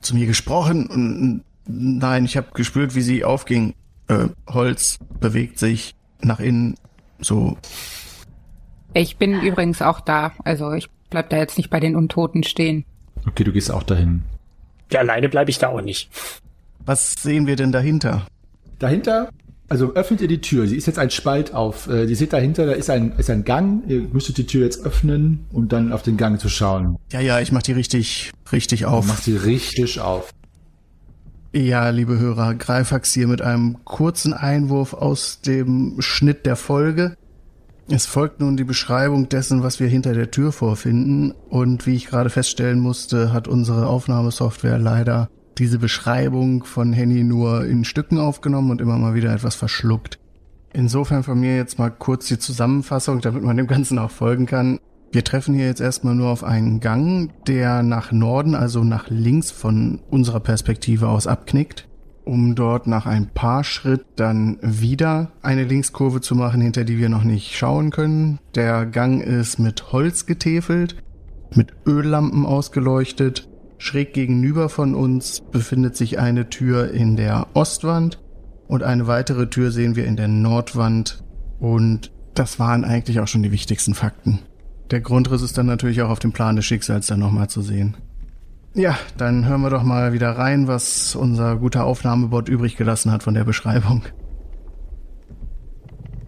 [0.00, 3.74] Zu mir gesprochen nein, ich habe gespürt, wie sie aufging.
[4.08, 6.74] Äh, Holz bewegt sich nach innen.
[7.20, 7.56] So,
[8.94, 10.32] Ich bin übrigens auch da.
[10.44, 12.84] Also ich bleib da jetzt nicht bei den Untoten stehen.
[13.26, 14.22] Okay, du gehst auch dahin.
[14.90, 16.10] Ja, alleine bleibe ich da auch nicht.
[16.84, 18.26] was sehen wir denn dahinter?
[18.78, 19.28] Dahinter,
[19.68, 20.66] also öffnet ihr die Tür.
[20.66, 21.88] Sie ist jetzt ein Spalt auf.
[21.88, 23.82] Äh, ihr seht dahinter, da ist ein, ist ein Gang.
[23.88, 26.98] Ihr müsstet die Tür jetzt öffnen und dann auf den Gang zu schauen.
[27.10, 28.98] Ja, ja, ich mach die richtig, richtig Auf.
[28.98, 29.06] auf.
[29.06, 30.30] Macht sie richtig auf.
[31.54, 37.14] Ja, liebe Hörer, Greifax hier mit einem kurzen Einwurf aus dem Schnitt der Folge.
[37.88, 41.32] Es folgt nun die Beschreibung dessen, was wir hinter der Tür vorfinden.
[41.48, 47.66] Und wie ich gerade feststellen musste, hat unsere Aufnahmesoftware leider diese Beschreibung von Henny nur
[47.66, 50.18] in Stücken aufgenommen und immer mal wieder etwas verschluckt.
[50.72, 54.78] Insofern von mir jetzt mal kurz die Zusammenfassung, damit man dem Ganzen auch folgen kann.
[55.10, 59.50] Wir treffen hier jetzt erstmal nur auf einen Gang, der nach Norden, also nach links
[59.50, 61.86] von unserer Perspektive aus abknickt,
[62.24, 67.08] um dort nach ein paar Schritt dann wieder eine Linkskurve zu machen, hinter die wir
[67.08, 68.38] noch nicht schauen können.
[68.54, 70.96] Der Gang ist mit Holz getäfelt,
[71.54, 73.48] mit Öllampen ausgeleuchtet.
[73.78, 78.20] Schräg gegenüber von uns befindet sich eine Tür in der Ostwand
[78.68, 81.22] und eine weitere Tür sehen wir in der Nordwand.
[81.58, 84.40] Und das waren eigentlich auch schon die wichtigsten Fakten.
[84.90, 87.96] Der Grundriss ist dann natürlich auch auf dem Plan des Schicksals dann nochmal zu sehen.
[88.74, 93.22] Ja, dann hören wir doch mal wieder rein, was unser guter Aufnahmebot übrig gelassen hat
[93.22, 94.02] von der Beschreibung.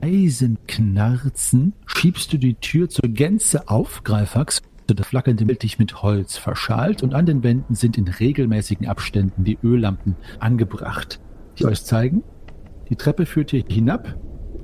[0.03, 4.61] Eisenknarzen schiebst du die Tür zur Gänze auf, Greifax.
[4.87, 9.45] Das flackernde Bild dich mit Holz verschalt und an den Wänden sind in regelmäßigen Abständen
[9.45, 11.21] die Öllampen angebracht,
[11.59, 12.23] die euch zeigen,
[12.91, 14.19] die Treppe führt hier hinab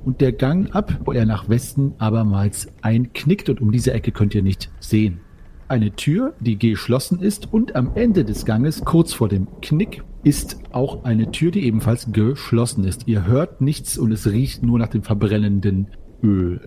[0.04, 4.34] und der Gang ab, wo er nach Westen abermals einknickt und um diese Ecke könnt
[4.34, 5.20] ihr nicht sehen.
[5.70, 10.56] Eine Tür, die geschlossen ist und am Ende des Ganges, kurz vor dem Knick, ist
[10.72, 13.06] auch eine Tür, die ebenfalls geschlossen ist.
[13.06, 15.86] Ihr hört nichts und es riecht nur nach dem verbrennenden
[16.24, 16.60] Öl.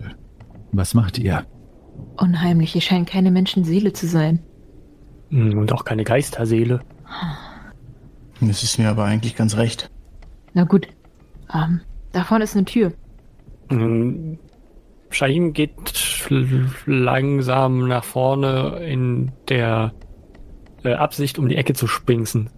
[0.72, 1.44] Was macht ihr?
[2.16, 4.40] Unheimlich, hier scheint keine Menschenseele zu sein.
[5.28, 6.80] Hm, Und auch keine Geisterseele.
[8.40, 9.90] Das ist mir aber eigentlich ganz recht.
[10.54, 10.88] Na gut.
[11.52, 12.94] Ähm, da vorne ist eine Tür.
[15.14, 16.28] Shahim geht
[16.86, 19.92] langsam nach vorne in der
[20.82, 22.50] äh, Absicht, um die Ecke zu spinksen.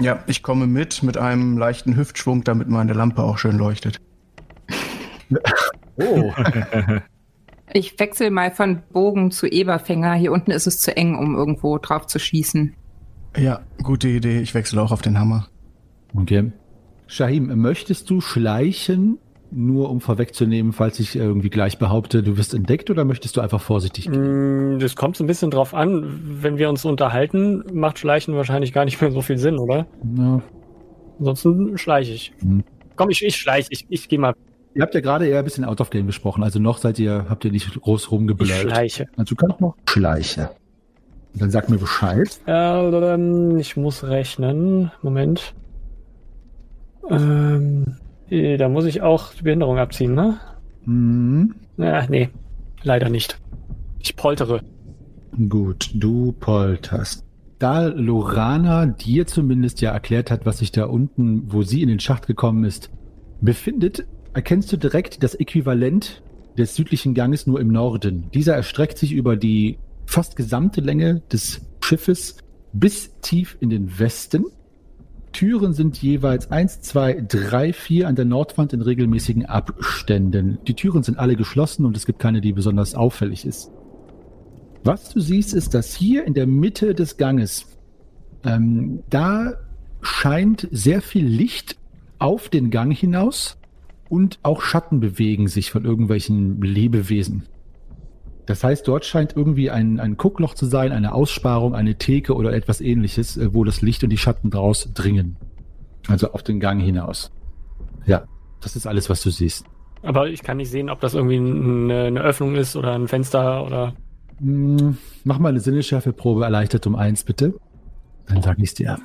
[0.00, 4.00] Ja, ich komme mit, mit einem leichten Hüftschwung, damit meine Lampe auch schön leuchtet.
[5.96, 6.32] Oh,
[7.72, 10.14] Ich wechsle mal von Bogen zu Eberfänger.
[10.14, 12.74] Hier unten ist es zu eng, um irgendwo drauf zu schießen.
[13.36, 14.40] Ja, gute Idee.
[14.40, 15.48] Ich wechsle auch auf den Hammer.
[16.16, 16.52] okay.
[17.06, 19.18] Shahim, möchtest du schleichen,
[19.50, 23.60] nur um vorwegzunehmen, falls ich irgendwie gleich behaupte, du wirst entdeckt oder möchtest du einfach
[23.60, 24.14] vorsichtig gehen?
[24.72, 26.20] Hm, Das kommt so ein bisschen drauf an.
[26.42, 29.86] Wenn wir uns unterhalten, macht Schleichen wahrscheinlich gar nicht mehr so viel Sinn, oder?
[30.16, 30.42] Ja.
[31.18, 32.32] Ansonsten schleiche ich.
[32.40, 32.64] Hm.
[32.96, 33.68] Komm, ich, ich schleiche.
[33.70, 34.34] Ich, ich gehe mal.
[34.74, 37.26] Ihr habt ja gerade eher ein bisschen out of game gesprochen, also noch seid ihr,
[37.28, 38.48] habt ihr nicht groß Ich rumgeblöd.
[38.50, 39.06] schleiche.
[39.16, 40.48] Also kannst noch schleichen.
[41.32, 42.40] Und dann sag mir Bescheid.
[42.48, 44.90] Ähm, ich muss rechnen.
[45.02, 45.54] Moment.
[47.08, 47.14] Äh,
[48.30, 50.38] da muss ich auch die Behinderung abziehen, ne?
[50.84, 51.54] Mhm.
[51.76, 52.30] Ja, nee.
[52.82, 53.38] Leider nicht.
[53.98, 54.60] Ich poltere.
[55.48, 57.24] Gut, du polterst.
[57.58, 62.00] Da Lorana dir zumindest ja erklärt hat, was sich da unten, wo sie in den
[62.00, 62.90] Schacht gekommen ist,
[63.40, 66.22] befindet, erkennst du direkt das Äquivalent
[66.58, 68.30] des südlichen Ganges nur im Norden.
[68.34, 72.36] Dieser erstreckt sich über die fast gesamte Länge des Schiffes
[72.72, 74.44] bis tief in den Westen.
[75.34, 80.58] Türen sind jeweils eins, zwei, drei, vier an der Nordwand in regelmäßigen Abständen.
[80.66, 83.70] Die Türen sind alle geschlossen und es gibt keine, die besonders auffällig ist.
[84.84, 87.66] Was du siehst, ist, dass hier in der Mitte des Ganges,
[88.44, 89.54] ähm, da
[90.00, 91.76] scheint sehr viel Licht
[92.18, 93.58] auf den Gang hinaus
[94.08, 97.44] Und auch Schatten bewegen sich von irgendwelchen Lebewesen.
[98.46, 102.52] Das heißt, dort scheint irgendwie ein, ein Guckloch zu sein, eine Aussparung, eine Theke oder
[102.52, 105.36] etwas ähnliches, äh, wo das Licht und die Schatten draus dringen.
[106.08, 107.32] Also auf den Gang hinaus.
[108.04, 108.24] Ja,
[108.60, 109.64] das ist alles, was du siehst.
[110.02, 113.64] Aber ich kann nicht sehen, ob das irgendwie eine, eine Öffnung ist oder ein Fenster
[113.64, 113.94] oder.
[114.38, 117.54] Hm, mach mal eine Sinneschärfeprobe erleichtert um eins, bitte.
[118.26, 118.98] Dann sag ich's dir.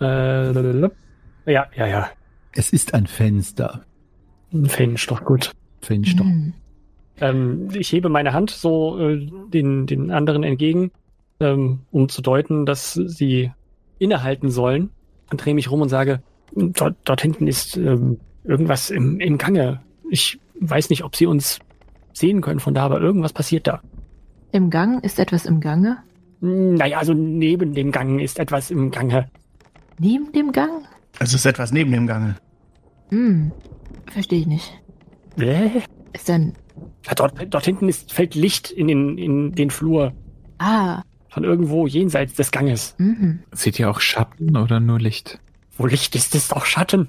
[0.00, 0.82] Äh,
[1.50, 2.10] ja, ja, ja.
[2.52, 3.82] Es ist ein Fenster.
[4.52, 5.52] Ein Fenster, gut.
[5.80, 6.24] Fenster.
[6.24, 6.52] Hm.
[7.20, 10.90] Ähm, ich hebe meine Hand so äh, den, den anderen entgegen,
[11.40, 13.50] ähm, um zu deuten, dass sie
[13.98, 14.90] innehalten sollen
[15.30, 16.22] und drehe mich rum und sage,
[16.54, 19.80] dort, dort hinten ist ähm, irgendwas im, im Gange.
[20.10, 21.58] Ich weiß nicht, ob sie uns
[22.12, 23.80] sehen können von da, aber irgendwas passiert da.
[24.52, 25.98] Im Gang ist etwas im Gange?
[26.40, 29.28] Naja, also neben dem Gang ist etwas im Gange.
[29.98, 30.84] Neben dem Gang?
[31.18, 32.36] Also ist etwas neben dem Gange.
[33.10, 33.50] Hm,
[34.06, 34.72] verstehe ich nicht.
[35.38, 35.80] Äh?
[36.12, 36.54] Ist dann,
[37.16, 40.12] dort, dort hinten ist, fällt Licht in den, in den Flur
[40.58, 42.94] ah, von irgendwo jenseits des Ganges.
[42.98, 43.40] mhm.
[43.52, 45.38] Seht ihr auch Schatten oder nur Licht?
[45.76, 47.08] Wo Licht ist, ist auch Schatten.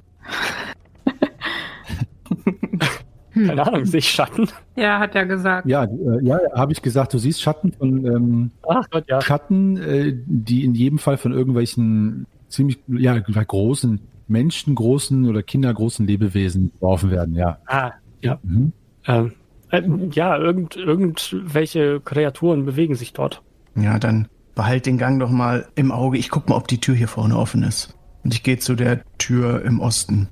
[3.34, 4.47] Keine Ahnung, sehe ich Schatten?
[4.75, 5.67] Ja, hat er gesagt.
[5.67, 9.21] Ja, äh, ja, habe ich gesagt, du siehst Schatten von ähm, Ach Gott, ja.
[9.21, 16.05] Schatten, äh, die in jedem Fall von irgendwelchen ziemlich ja, großen Menschen, großen oder kindergroßen
[16.05, 17.58] Lebewesen geworfen werden, ja.
[17.65, 18.39] Ah, ja.
[18.43, 18.73] Mhm.
[19.05, 19.34] Ähm,
[19.71, 23.41] äh, ja, irgend, irgendwelche Kreaturen bewegen sich dort.
[23.75, 26.17] Ja, dann behalt den Gang doch mal im Auge.
[26.17, 27.97] Ich guck mal, ob die Tür hier vorne offen ist.
[28.23, 30.27] Und ich gehe zu der Tür im Osten.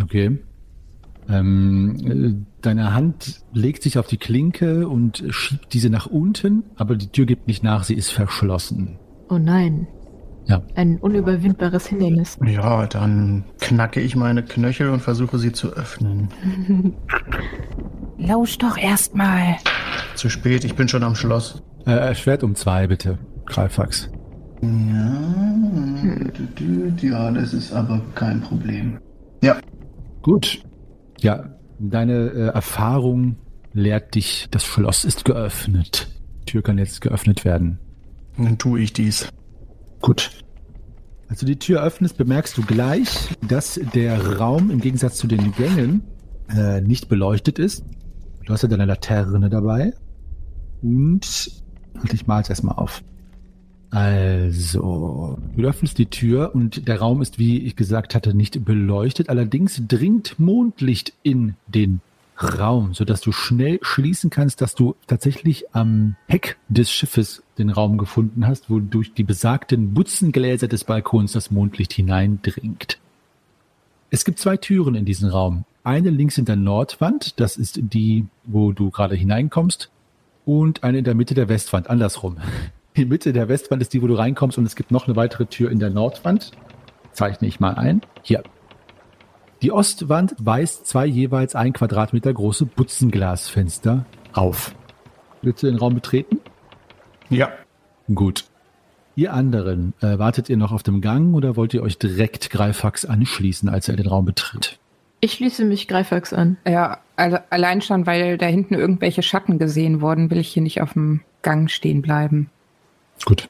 [0.00, 0.38] Okay.
[1.28, 6.96] Ähm, äh, deine Hand legt sich auf die Klinke und schiebt diese nach unten, aber
[6.96, 8.98] die Tür gibt nicht nach, sie ist verschlossen.
[9.28, 9.86] Oh nein.
[10.46, 10.62] Ja.
[10.74, 12.38] Ein unüberwindbares Hindernis.
[12.44, 16.28] Ja, dann knacke ich meine Knöchel und versuche sie zu öffnen.
[18.20, 19.56] Lausch doch erstmal.
[20.14, 21.62] Zu spät, ich bin schon am Schloss.
[21.86, 23.18] Äh, Schwert um zwei, bitte.
[23.46, 24.10] Greifax.
[24.62, 24.68] Ja,
[27.00, 28.98] ja, das ist aber kein Problem.
[29.42, 29.56] Ja,
[30.22, 30.62] Gut.
[31.20, 33.36] Ja, deine äh, Erfahrung
[33.72, 36.08] lehrt dich, das Schloss ist geöffnet.
[36.42, 37.78] Die Tür kann jetzt geöffnet werden.
[38.36, 39.28] dann tue ich dies.
[40.00, 40.30] Gut.
[41.28, 43.08] Als du die Tür öffnest, bemerkst du gleich,
[43.46, 46.02] dass der Raum im Gegensatz zu den Gängen
[46.54, 47.84] äh, nicht beleuchtet ist.
[48.50, 49.92] Du hast ja deine Laterne dabei.
[50.82, 51.52] Und
[51.96, 53.04] halt, ich mal's erstmal auf.
[53.90, 59.28] Also, du öffnest die Tür und der Raum ist, wie ich gesagt hatte, nicht beleuchtet.
[59.28, 62.00] Allerdings dringt Mondlicht in den
[62.42, 67.98] Raum, sodass du schnell schließen kannst, dass du tatsächlich am Heck des Schiffes den Raum
[67.98, 72.98] gefunden hast, wo durch die besagten Butzengläser des Balkons das Mondlicht hineindringt.
[74.10, 75.64] Es gibt zwei Türen in diesem Raum.
[75.82, 79.90] Eine links in der Nordwand, das ist die, wo du gerade hineinkommst,
[80.44, 82.38] und eine in der Mitte der Westwand, andersrum.
[82.96, 85.46] Die Mitte der Westwand ist die, wo du reinkommst, und es gibt noch eine weitere
[85.46, 86.50] Tür in der Nordwand.
[87.12, 88.02] Zeichne ich mal ein.
[88.22, 88.42] Hier.
[89.62, 94.74] Die Ostwand weist zwei jeweils ein Quadratmeter große Butzenglasfenster auf.
[95.40, 96.40] Willst du den Raum betreten?
[97.30, 97.50] Ja,
[98.14, 98.44] Gut.
[99.16, 103.04] Ihr anderen, äh, wartet ihr noch auf dem Gang oder wollt ihr euch direkt Greifax
[103.04, 104.78] anschließen, als er den Raum betritt?
[105.20, 106.56] Ich schließe mich Greifax an.
[106.66, 110.80] Ja, also allein schon, weil da hinten irgendwelche Schatten gesehen wurden, will ich hier nicht
[110.80, 112.48] auf dem Gang stehen bleiben.
[113.26, 113.48] Gut.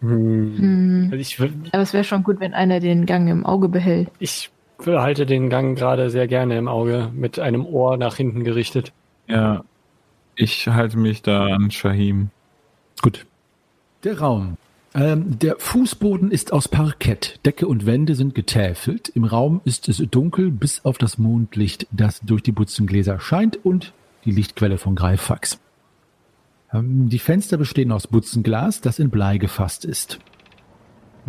[0.00, 1.08] Hm.
[1.10, 4.08] Also ich, will- Aber es wäre schon gut, wenn einer den Gang im Auge behält.
[4.18, 4.50] ich
[4.84, 8.92] behalte den Gang gerade sehr gerne im Auge, mit einem Ohr nach hinten gerichtet.
[9.28, 9.62] Ja,
[10.34, 12.30] ich halte mich da an Shahim.
[13.00, 13.24] Gut.
[14.02, 14.56] Der Raum.
[14.94, 17.40] Ähm, der Fußboden ist aus Parkett.
[17.46, 19.08] Decke und Wände sind getäfelt.
[19.08, 23.94] Im Raum ist es dunkel, bis auf das Mondlicht, das durch die Butzengläser scheint und
[24.24, 25.58] die Lichtquelle von Greifax.
[26.72, 30.18] Ähm, die Fenster bestehen aus Butzenglas, das in Blei gefasst ist.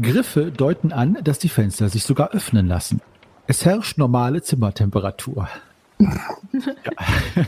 [0.01, 3.01] Griffe deuten an, dass die Fenster sich sogar öffnen lassen.
[3.47, 5.47] Es herrscht normale Zimmertemperatur.
[5.99, 6.09] ja.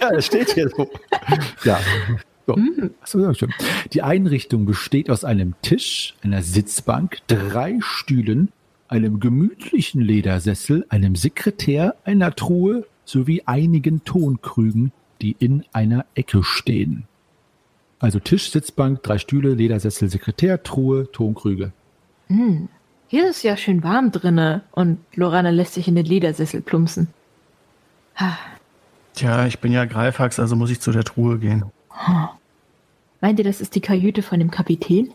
[0.00, 0.90] ja, das steht hier so.
[1.64, 1.80] Ja.
[2.46, 2.56] So.
[3.00, 3.54] Achso, ja, stimmt.
[3.92, 8.50] Die Einrichtung besteht aus einem Tisch, einer Sitzbank, drei Stühlen,
[8.88, 17.04] einem gemütlichen Ledersessel, einem Sekretär, einer Truhe sowie einigen Tonkrügen, die in einer Ecke stehen.
[17.98, 21.72] Also Tisch, Sitzbank, drei Stühle, Ledersessel, Sekretär, Truhe, Tonkrüge.
[22.28, 22.68] Hm.
[23.08, 27.08] Hier ist es ja schön warm drinne und Lorana lässt sich in den Ledersessel plumpsen.
[28.16, 28.36] Ha.
[29.14, 31.64] tja, ich bin ja Greifax, also muss ich zu der Truhe gehen.
[33.20, 35.12] Meint ihr, das ist die Kajüte von dem Kapitän?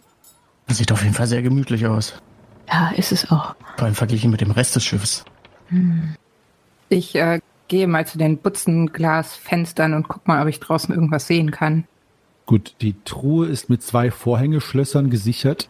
[0.68, 2.22] Das sieht auf jeden Fall sehr gemütlich aus.
[2.68, 3.56] Ja, ist es auch.
[3.78, 5.26] Vor allem verglichen mit dem Rest des Schiffes.
[6.90, 11.52] Ich äh, gehe mal zu den Butzenglasfenstern und guck mal, ob ich draußen irgendwas sehen
[11.52, 11.86] kann.
[12.46, 15.70] Gut, die Truhe ist mit zwei Vorhängeschlössern gesichert,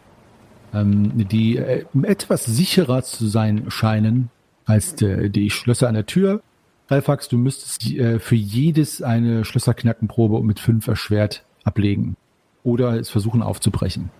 [0.72, 4.30] ähm, die äh, etwas sicherer zu sein scheinen
[4.64, 6.42] als die, die Schlösser an der Tür.
[6.90, 12.16] Ralfax, du müsstest äh, für jedes eine Schlösserknackenprobe mit fünf erschwert ablegen
[12.64, 14.10] oder es versuchen aufzubrechen.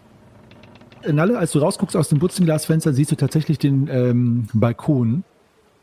[1.06, 5.24] Nalle, als du rausguckst aus dem Butzenglasfenster, siehst du tatsächlich den ähm, Balkon,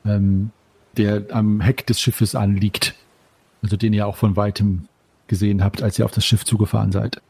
[0.05, 0.51] ähm,
[0.95, 2.95] der am Heck des Schiffes anliegt.
[3.63, 4.87] Also den ihr auch von weitem
[5.25, 7.21] gesehen habt, als ihr auf das Schiff zugefahren seid.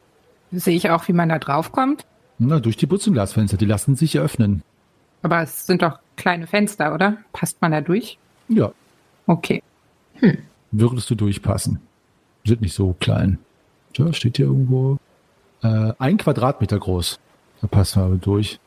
[0.51, 2.05] Sehe ich auch, wie man da draufkommt?
[2.37, 4.61] Na, durch die Butzenglasfenster, die lassen sich öffnen.
[5.23, 7.17] Aber es sind doch kleine Fenster, oder?
[7.33, 8.17] Passt man da durch?
[8.49, 8.71] Ja,
[9.27, 9.61] Okay.
[10.71, 11.79] würdest du durchpassen.
[12.45, 13.37] Sind nicht so klein.
[13.93, 14.97] Tja, steht hier irgendwo
[15.63, 17.19] äh, ein Quadratmeter groß.
[17.61, 18.59] Da passen wir aber durch.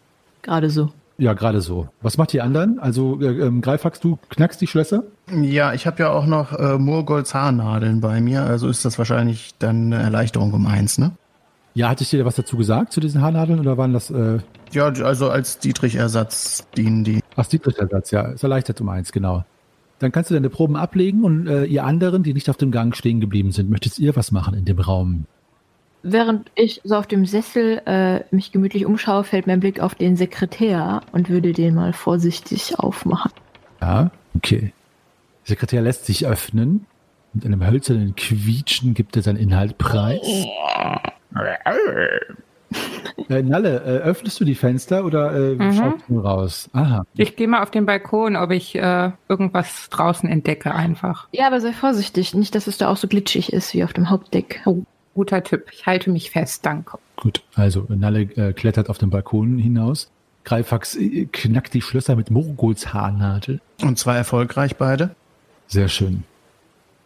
[0.43, 0.91] Gerade so.
[1.19, 1.89] Ja, gerade so.
[2.01, 2.79] Was macht die anderen?
[2.79, 5.05] Also, äh, ähm, Greifax, du knackst die Schlösser?
[5.31, 9.51] Ja, ich habe ja auch noch äh, Murgolds Haarnadeln bei mir, also ist das wahrscheinlich
[9.59, 11.13] dann eine Erleichterung um eins, ne?
[11.75, 14.39] Ja, hatte ich dir was dazu gesagt, zu diesen Haarnadeln, oder waren das, äh,
[14.73, 17.21] Ja, also als Dietrich-Ersatz dienen die.
[17.37, 19.45] ach, Dietrich-Ersatz, ja, ist erleichtert um eins, genau.
[20.01, 22.97] Dann kannst du deine Proben ablegen und äh, ihr anderen, die nicht auf dem Gang
[22.97, 25.27] stehen geblieben sind, möchtet ihr was machen in dem Raum?
[26.03, 30.17] Während ich so auf dem Sessel äh, mich gemütlich umschaue, fällt mein Blick auf den
[30.17, 33.31] Sekretär und würde den mal vorsichtig aufmachen.
[33.83, 34.73] Ja, okay.
[35.43, 36.87] Der Sekretär lässt sich öffnen.
[37.35, 40.47] Mit einem hölzernen Quietschen gibt er seinen Inhalt preis.
[43.29, 45.73] Äh, Nalle, äh, öffnest du die Fenster oder äh, Mhm.
[45.75, 46.71] schaust du raus?
[46.73, 47.05] Aha.
[47.15, 51.29] Ich gehe mal auf den Balkon, ob ich äh, irgendwas draußen entdecke einfach.
[51.33, 54.11] Ja, aber sei vorsichtig, nicht, dass es da auch so glitschig ist wie auf dem
[54.11, 54.63] Hauptdeck.
[54.65, 54.83] Oh,
[55.15, 55.67] guter Tipp.
[55.73, 56.99] Ich halte mich fest, danke.
[57.17, 60.11] Gut, also Nalle äh, klettert auf den Balkon hinaus.
[60.45, 63.61] Greifax äh, knackt die Schlösser mit Morgols Haarnadel.
[63.83, 65.15] Und zwar erfolgreich beide.
[65.69, 66.25] Sehr schön.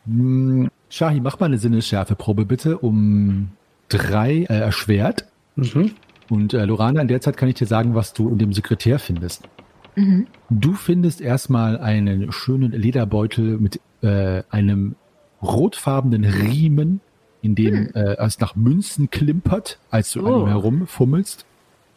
[0.06, 3.50] Hm, Shahi, mach mal eine Sinnesschärfeprobe bitte um
[3.88, 5.26] drei äh, erschwert.
[5.56, 5.92] Mhm.
[6.30, 8.98] Und äh, Lorana, in der Zeit kann ich dir sagen, was du in dem Sekretär
[8.98, 9.48] findest.
[9.96, 10.26] Mhm.
[10.50, 14.96] Du findest erstmal einen schönen Lederbeutel mit äh, einem
[15.42, 17.00] rotfarbenen Riemen,
[17.42, 20.42] in dem äh, es nach Münzen klimpert, als du an Oh.
[20.42, 21.44] ihm herumfummelst.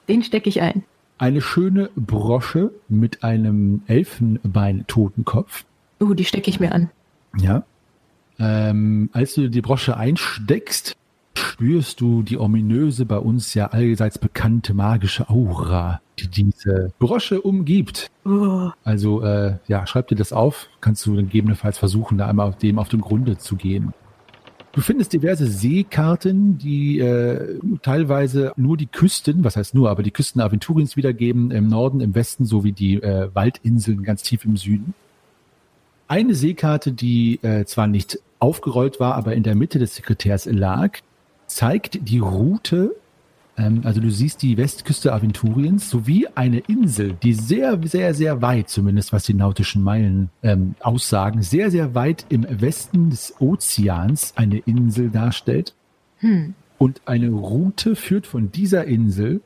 [0.09, 0.83] Den stecke ich ein.
[1.17, 5.65] Eine schöne Brosche mit einem Elfenbein-Totenkopf.
[5.99, 6.89] Uh, die stecke ich mir an.
[7.39, 7.63] Ja.
[8.39, 10.95] Ähm, als du die Brosche einsteckst,
[11.47, 18.11] spürst du die ominöse, bei uns ja allseits bekannte magische Aura, die diese Brosche umgibt.
[18.25, 18.69] Oh.
[18.83, 20.67] Also, äh, ja, schreib dir das auf.
[20.81, 23.93] Kannst du gegebenenfalls versuchen, da einmal auf dem auf den Grunde zu gehen.
[24.73, 30.11] Du findest diverse Seekarten, die äh, teilweise nur die Küsten, was heißt nur, aber die
[30.11, 34.93] Küsten Aventuriens wiedergeben, im Norden, im Westen sowie die äh, Waldinseln ganz tief im Süden.
[36.07, 40.99] Eine Seekarte, die äh, zwar nicht aufgerollt war, aber in der Mitte des Sekretärs lag,
[41.57, 42.95] zeigt die Route,
[43.57, 48.69] ähm, also du siehst die Westküste Aventuriens sowie eine Insel, die sehr, sehr, sehr weit,
[48.69, 54.59] zumindest was die nautischen Meilen ähm, aussagen, sehr, sehr weit im Westen des Ozeans eine
[54.59, 55.73] Insel darstellt.
[56.19, 56.53] Hm.
[56.77, 59.41] Und eine Route führt von dieser Insel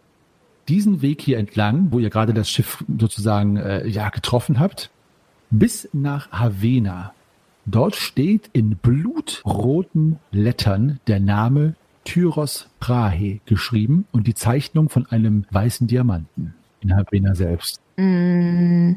[0.67, 4.89] diesen Weg hier entlang, wo ihr gerade das Schiff sozusagen äh, ja getroffen habt,
[5.49, 7.13] bis nach Havena.
[7.65, 15.45] Dort steht in blutroten Lettern der Name Tyros Prahe geschrieben und die Zeichnung von einem
[15.51, 17.79] weißen Diamanten in Havena selbst.
[17.97, 18.93] Mm,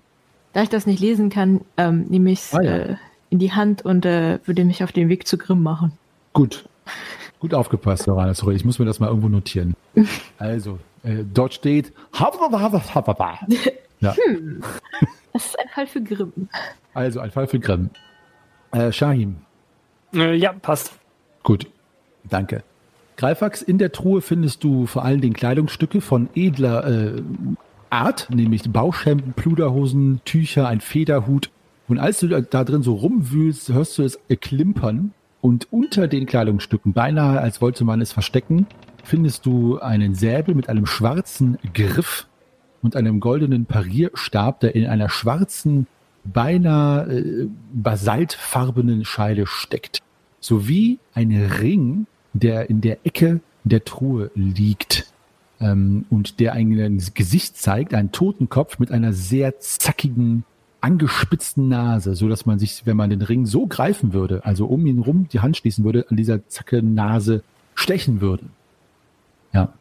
[0.53, 2.77] da ich das nicht lesen kann, ähm, nehme ich es Ah, ja.
[2.77, 2.97] äh,
[3.31, 5.93] in die Hand und äh, würde mich auf den Weg zu Grimm machen.
[6.33, 6.67] Gut.
[7.41, 8.33] Gut aufgepasst, Lorana.
[8.35, 9.75] Sorry, ich muss mir das mal irgendwo notieren.
[10.39, 11.93] Also, äh, dort steht
[14.01, 14.15] ja,
[15.33, 16.33] Das ist ein Fall für Grimm.
[16.95, 17.91] also ein Fall für Grimm.
[18.73, 19.37] Äh, Shahim,
[20.15, 20.93] Äh, ja, passt.
[21.43, 21.67] Gut,
[22.25, 22.63] danke.
[23.17, 27.23] Greifax, in der Truhe findest du vor allen Dingen Kleidungsstücke von edler äh,
[27.91, 31.51] Art, nämlich Bauchhemden, Pluderhosen, Tücher, ein Federhut.
[31.87, 35.13] Und als du da, drin so rumwühlst, hörst du es klimpern.
[35.41, 38.67] Und unter den Kleidungsstücken, beinahe als wollte man es verstecken,
[39.05, 42.27] findest du einen Säbel mit einem schwarzen Griff
[42.83, 45.87] und einem goldenen Parierstab, der in einer schwarzen,
[46.25, 50.01] beinahe äh, basaltfarbenen Scheide steckt
[50.45, 55.07] sowie ein Ring, der in der Ecke der Truhe liegt
[55.61, 60.45] ähm, und der ein Gesicht zeigt, einen Totenkopf mit einer sehr zackigen,
[60.81, 64.87] angespitzten Nase, so dass man sich, wenn man den Ring so greifen würde, also um
[64.87, 67.43] ihn rum die Hand schließen würde, an dieser zackigen Nase
[67.75, 68.45] stechen würde.
[69.53, 69.73] Ja.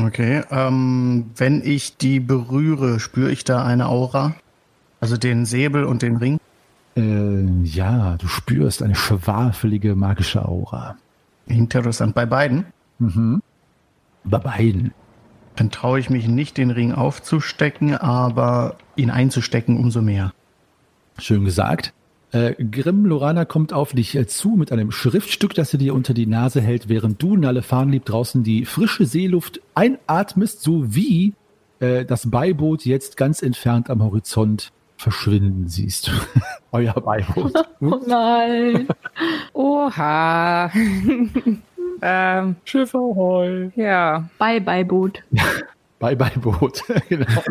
[0.00, 4.34] Okay, ähm, wenn ich die berühre, spüre ich da eine Aura?
[5.00, 6.38] Also den Säbel und den Ring?
[6.96, 10.96] Äh, ja, du spürst eine schwafelige magische Aura.
[11.46, 12.14] Interessant.
[12.14, 12.66] Bei beiden?
[12.98, 13.42] Mhm.
[14.24, 14.92] Bei beiden.
[15.56, 20.32] Dann traue ich mich nicht, den Ring aufzustecken, aber ihn einzustecken umso mehr.
[21.18, 21.92] Schön gesagt.
[22.32, 26.14] Äh, Grimm Lorana kommt auf dich äh, zu mit einem Schriftstück, das sie dir unter
[26.14, 31.34] die Nase hält, während du, Nalle Farnlieb, draußen die frische Seeluft einatmest, sowie
[31.80, 34.72] äh, das Beiboot jetzt ganz entfernt am Horizont
[35.02, 36.10] verschwinden siehst.
[36.72, 37.52] Euer Beiboot.
[37.80, 38.86] Oh nein.
[39.54, 40.70] Oha.
[42.02, 43.72] ähm, Schiff ahoi.
[43.74, 44.28] ja.
[44.38, 45.20] Bye, bye, Boot.
[45.98, 46.84] Bye Beiboot.
[47.08, 47.42] genau.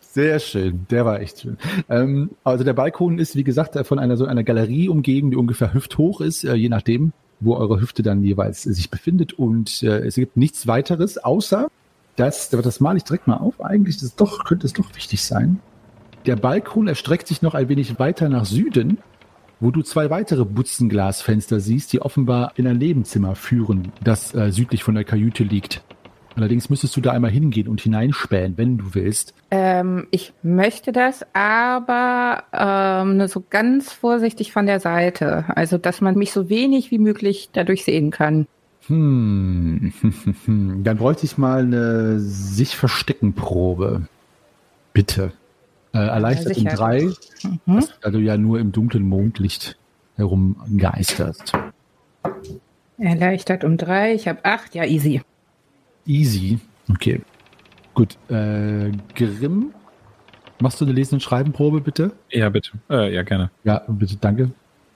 [0.00, 1.56] Sehr schön, der war echt schön.
[1.88, 5.72] Ähm, also der Balkon ist, wie gesagt, von einer so einer Galerie umgeben, die ungefähr
[5.72, 9.32] hüfthoch ist, äh, je nachdem, wo eure Hüfte dann jeweils äh, sich befindet.
[9.32, 11.68] Und äh, es gibt nichts weiteres, außer
[12.16, 15.60] dass, das male ich direkt mal auf, eigentlich das doch, könnte es doch wichtig sein.
[16.26, 18.98] Der Balkon erstreckt sich noch ein wenig weiter nach Süden,
[19.60, 24.82] wo du zwei weitere Butzenglasfenster siehst, die offenbar in ein Nebenzimmer führen, das äh, südlich
[24.82, 25.82] von der Kajüte liegt.
[26.36, 29.34] Allerdings müsstest du da einmal hingehen und hineinspähen, wenn du willst.
[29.50, 35.44] Ähm, ich möchte das, aber ähm, nur so ganz vorsichtig von der Seite.
[35.54, 38.46] Also, dass man mich so wenig wie möglich dadurch sehen kann.
[38.86, 39.92] Hm,
[40.84, 44.08] dann bräuchte ich mal eine sich verstecken Probe.
[44.92, 45.32] Bitte.
[45.92, 47.08] Äh, erleichtert um drei,
[47.66, 47.84] Mhm.
[48.00, 49.76] da du ja nur im dunklen Mondlicht
[50.16, 51.52] herumgeisterst.
[52.98, 54.14] Erleichtert um drei.
[54.14, 54.74] Ich habe acht.
[54.74, 55.22] Ja, easy.
[56.06, 56.58] Easy.
[56.90, 57.20] Okay.
[57.94, 58.16] Gut.
[58.28, 59.72] Äh, Grimm,
[60.60, 62.12] machst du eine Lesen- und Schreibenprobe, bitte?
[62.30, 62.72] Ja, bitte.
[62.90, 63.50] Äh, ja, gerne.
[63.62, 64.50] Ja, bitte, danke.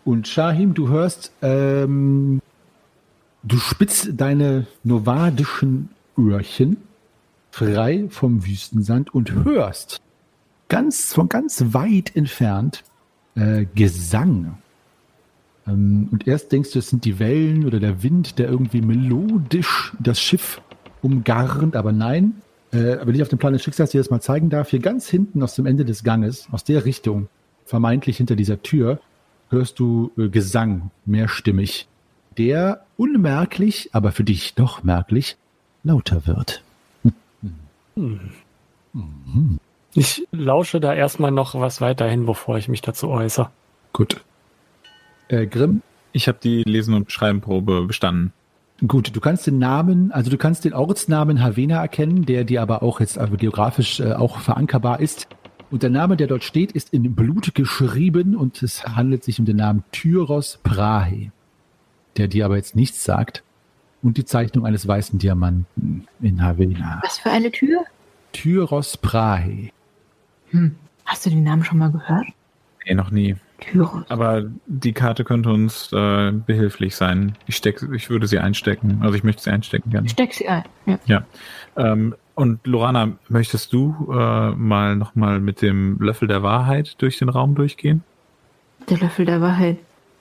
[0.04, 2.40] Und Shahim, du hörst, ähm,
[3.42, 6.78] du spitzt deine novadischen Öhrchen
[7.50, 10.00] frei vom Wüstensand und hörst
[10.68, 12.84] ganz von ganz weit entfernt
[13.34, 14.58] äh, Gesang.
[15.66, 19.92] Ähm, und erst denkst du, es sind die Wellen oder der Wind, der irgendwie melodisch
[19.98, 20.60] das Schiff
[21.02, 22.42] umgarnt, aber nein.
[22.70, 25.08] Äh, wenn ich auf dem Plan des Schicksals dir das mal zeigen darf, hier ganz
[25.08, 27.28] hinten aus dem Ende des Ganges, aus der Richtung,
[27.64, 29.00] vermeintlich hinter dieser Tür,
[29.50, 31.88] hörst du äh, Gesang, mehrstimmig,
[32.38, 35.36] der unmerklich, aber für dich doch merklich,
[35.82, 36.62] lauter wird.
[39.94, 43.50] Ich lausche da erstmal noch was weiterhin, bevor ich mich dazu äußere.
[43.92, 44.20] Gut.
[45.28, 45.82] Äh, Grimm,
[46.12, 48.32] Ich habe die Lesen- und Schreibenprobe bestanden.
[48.86, 52.82] gut, du kannst den Namen, also du kannst den Ortsnamen Havena erkennen, der dir aber
[52.82, 55.26] auch jetzt also geografisch äh, auch verankerbar ist.
[55.70, 59.44] Und der Name, der dort steht, ist in Blut geschrieben und es handelt sich um
[59.44, 61.30] den Namen Tyros Prahe,
[62.18, 63.42] der dir aber jetzt nichts sagt.
[64.02, 67.00] Und die Zeichnung eines weißen Diamanten in Havena.
[67.02, 67.84] Was für eine Tür?
[68.32, 69.70] Tyros Prahe.
[71.04, 72.26] Hast du den Namen schon mal gehört?
[72.86, 73.36] Nee, noch nie.
[73.60, 74.04] Tyros.
[74.08, 77.36] Aber die Karte könnte uns äh, behilflich sein.
[77.46, 79.00] Ich steck, ich würde sie einstecken.
[79.02, 80.08] Also ich möchte sie einstecken gerne.
[80.08, 80.64] Steck sie ein.
[80.86, 80.98] Ja.
[81.06, 81.24] Ja.
[81.76, 87.28] Ähm, und Lorana, möchtest du äh, mal nochmal mit dem Löffel der Wahrheit durch den
[87.28, 88.04] Raum durchgehen?
[88.88, 89.78] Der Löffel der Wahrheit.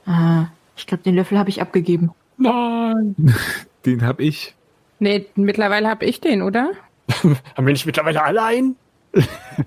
[0.07, 0.47] Ah,
[0.77, 2.11] ich glaube, den Löffel habe ich abgegeben.
[2.37, 3.15] Nein!
[3.85, 4.53] Den hab ich.
[4.99, 6.71] Nee, mittlerweile habe ich den, oder?
[7.55, 8.75] Haben wir nicht mittlerweile alle einen?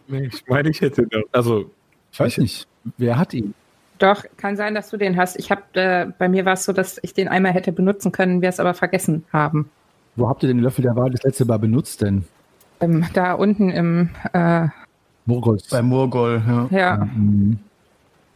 [0.08, 1.22] Ich meine, ich hätte noch.
[1.32, 1.70] Also,
[2.12, 2.66] Ich weiß nicht,
[2.98, 3.54] wer hat ihn?
[3.98, 5.38] Doch, kann sein, dass du den hast.
[5.38, 8.42] Ich habe, äh, bei mir war es so, dass ich den einmal hätte benutzen können,
[8.42, 9.70] wir es aber vergessen haben.
[10.16, 12.24] Wo habt ihr den Löffel der Wahl das letzte Mal benutzt denn?
[12.80, 14.68] Ähm, da unten im, äh,
[15.26, 15.68] Murgos.
[15.68, 16.68] Bei Murgol, ja.
[16.70, 17.58] ja, Mhm.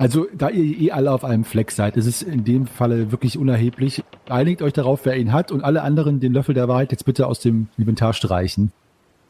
[0.05, 3.38] Also, da ihr eh alle auf einem Fleck seid, ist es in dem Falle wirklich
[3.38, 4.05] unerheblich.
[4.28, 7.26] Einigt euch darauf, wer ihn hat und alle anderen den Löffel der Wahrheit jetzt bitte
[7.26, 8.70] aus dem Inventar streichen.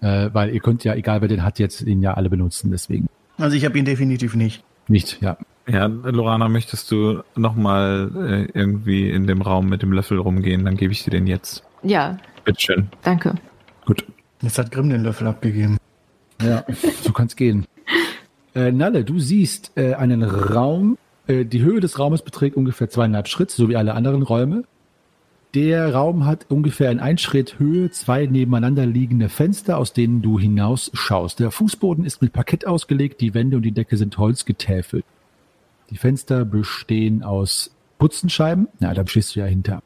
[0.01, 3.07] Äh, weil ihr könnt ja, egal wer den hat, jetzt ihn ja alle benutzen, deswegen.
[3.39, 4.65] Also ich habe ihn definitiv nicht.
[4.89, 5.37] Nicht, ja.
[5.69, 10.65] ja, Lorana, möchtest du nochmal äh, irgendwie in dem Raum mit dem Löffel rumgehen?
[10.65, 11.63] Dann gebe ich dir den jetzt.
[11.85, 12.89] Ja, Bitteschön.
[13.03, 13.37] danke.
[13.87, 14.05] Gut.
[14.43, 15.79] Jetzt hat Grimm den Löffel abgegeben.
[16.43, 16.65] Ja,
[17.01, 17.65] so kann's gehen.
[18.55, 20.97] Äh, Nalle, du siehst äh, einen Raum.
[21.27, 24.65] Äh, die Höhe des Raumes beträgt ungefähr zweieinhalb Schritt, so wie alle anderen Räume.
[25.55, 30.39] Der Raum hat ungefähr in ein Schritt Höhe zwei nebeneinander liegende Fenster, aus denen du
[30.39, 31.39] hinaus schaust.
[31.39, 35.05] Der Fußboden ist mit Parkett ausgelegt, die Wände und die Decke sind holzgetäfelt.
[35.91, 38.67] Die Fenster bestehen aus Putzenscheiben.
[38.81, 39.83] Na, da stehst du ja hinter.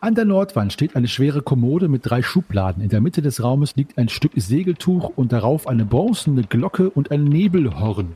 [0.00, 2.84] An der Nordwand steht eine schwere Kommode mit drei Schubladen.
[2.84, 7.10] In der Mitte des Raumes liegt ein Stück Segeltuch und darauf eine bronzene Glocke und
[7.10, 8.14] ein Nebelhorn.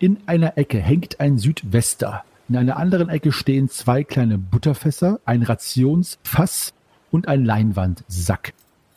[0.00, 2.24] In einer Ecke hängt ein Südwester.
[2.50, 6.74] In einer anderen Ecke stehen zwei kleine Butterfässer, ein Rationsfass
[7.10, 8.52] und ein Leinwandsack.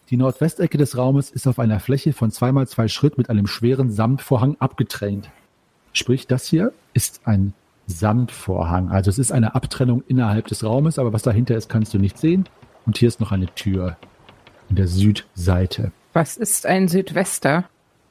[0.09, 3.89] Die Nordwestecke des Raumes ist auf einer Fläche von zweimal zwei Schritt mit einem schweren
[3.89, 5.29] Samtvorhang abgetrennt.
[5.93, 7.53] Sprich, das hier ist ein
[7.87, 8.89] Samtvorhang.
[8.89, 12.17] Also es ist eine Abtrennung innerhalb des Raumes, aber was dahinter ist, kannst du nicht
[12.17, 12.47] sehen.
[12.85, 13.97] Und hier ist noch eine Tür
[14.69, 15.91] an der Südseite.
[16.13, 17.65] Was ist ein Südwester?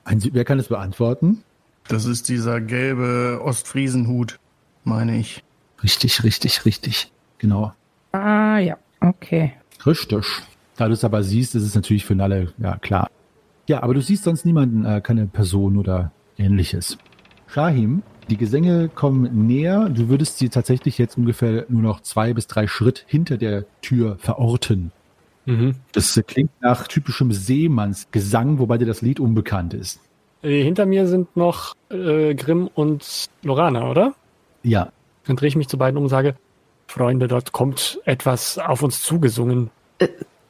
[0.04, 1.42] Ein Süd Wer kann es beantworten?
[1.88, 4.38] Das ist dieser gelbe Ostfriesenhut,
[4.84, 5.42] meine ich.
[5.82, 7.12] Richtig, richtig, richtig.
[7.38, 7.72] Genau.
[8.12, 8.76] Ah, ja.
[9.00, 9.52] Okay.
[9.84, 10.24] Richtig.
[10.76, 13.10] Da du es aber siehst, ist es natürlich für alle, ja klar.
[13.68, 16.98] Ja, aber du siehst sonst niemanden, äh, keine Person oder ähnliches.
[17.46, 19.88] Shahim, die Gesänge kommen näher.
[19.88, 24.16] Du würdest sie tatsächlich jetzt ungefähr nur noch zwei bis drei Schritt hinter der Tür
[24.18, 24.92] verorten.
[25.46, 25.74] Mhm.
[25.92, 30.00] Das äh, klingt nach typischem Seemannsgesang, wobei dir das Lied unbekannt ist.
[30.42, 34.14] Äh, hinter mir sind noch äh, Grimm und Lorana, oder?
[34.62, 34.90] Ja,
[35.26, 36.34] Dann drehe ich mich zu beiden um und sage,
[36.86, 39.70] Freunde, dort kommt etwas auf uns zugesungen.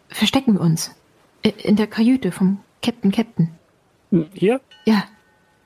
[0.09, 0.95] Verstecken wir uns.
[1.45, 3.51] I- In der Kajüte vom Captain Captain.
[4.33, 4.61] Hier?
[4.85, 5.05] Ja,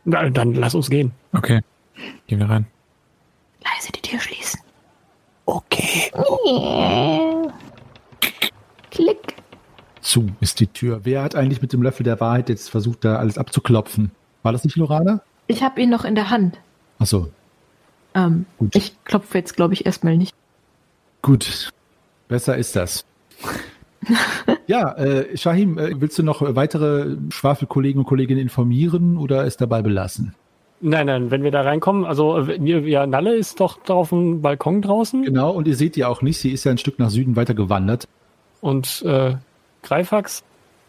[0.05, 1.13] Na, dann lass uns gehen.
[1.33, 1.61] Okay.
[2.27, 2.67] Gehen wir rein.
[3.65, 4.61] leise die Tür schließen.
[5.47, 6.11] Okay.
[8.91, 9.35] Klick.
[10.01, 11.01] zu ist die Tür.
[11.05, 14.11] Wer hat eigentlich mit dem Löffel der Wahrheit jetzt versucht, da alles abzuklopfen?
[14.43, 15.23] War das nicht Lorana?
[15.47, 16.59] Ich habe ihn noch in der Hand.
[16.99, 17.29] Achso,
[18.15, 18.75] Ähm, Gut.
[18.75, 20.35] Ich klopfe jetzt, glaube ich, erstmal nicht.
[21.23, 21.71] gut.
[22.29, 23.05] Besser ist das.
[24.67, 29.81] ja, äh, Shahim, äh, willst du noch weitere Schwafelkollegen und Kolleginnen informieren oder es dabei
[29.81, 30.35] belassen?
[30.81, 32.57] Nein, nein, wenn wir da reinkommen, also äh,
[32.89, 36.23] ja, Nalle ist doch da auf dem Balkon draußen Genau, und ihr seht die auch
[36.23, 36.39] nicht.
[36.39, 38.07] Sie ist ja ein Stück nach Süden weiter gewandert.
[38.61, 39.35] und äh,
[39.83, 40.45] Greifax.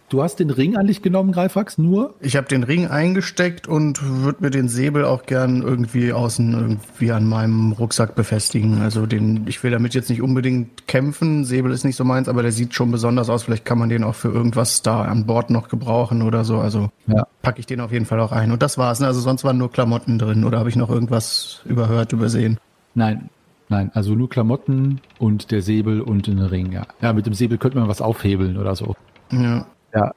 [0.10, 2.16] Du hast den Ring an dich genommen, Greifax, nur?
[2.20, 7.12] Ich habe den Ring eingesteckt und würde mir den Säbel auch gern irgendwie außen irgendwie
[7.12, 8.82] an meinem Rucksack befestigen.
[8.82, 11.46] Also den, ich will damit jetzt nicht unbedingt kämpfen.
[11.46, 13.44] Säbel ist nicht so meins, aber der sieht schon besonders aus.
[13.44, 16.58] Vielleicht kann man den auch für irgendwas da an Bord noch gebrauchen oder so.
[16.58, 17.28] Also Ja.
[17.44, 18.52] packe ich den auf jeden Fall auch ein.
[18.52, 19.00] Und das war's.
[19.00, 19.06] Ne?
[19.06, 20.44] Also sonst waren nur Klamotten drin.
[20.44, 22.58] Oder habe ich noch irgendwas überhört, übersehen?
[22.96, 23.30] Nein,
[23.70, 26.88] nein, also nur Klamotten und der Säbel und ein Ring, ja.
[27.00, 28.96] Ja, mit dem Säbel könnte man was aufhebeln oder so.
[29.32, 29.68] Ja.
[29.94, 30.12] Ja,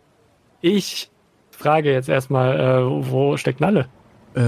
[0.60, 1.10] Ich
[1.50, 3.86] frage jetzt erstmal, äh, wo steckt Nalle?
[4.34, 4.40] Äh,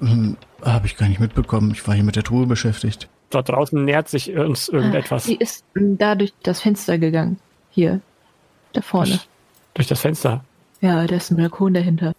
[0.00, 1.70] hm, habe ich gar nicht mitbekommen.
[1.72, 3.08] Ich war hier mit der Truhe beschäftigt.
[3.30, 7.38] Dort draußen nähert sich uns irgendetwas Sie ist da durch das Fenster gegangen.
[7.70, 8.00] Hier.
[8.72, 9.20] Da vorne.
[9.74, 10.44] durch das Fenster.
[10.80, 12.12] Ja, da ist ein Balkon dahinter.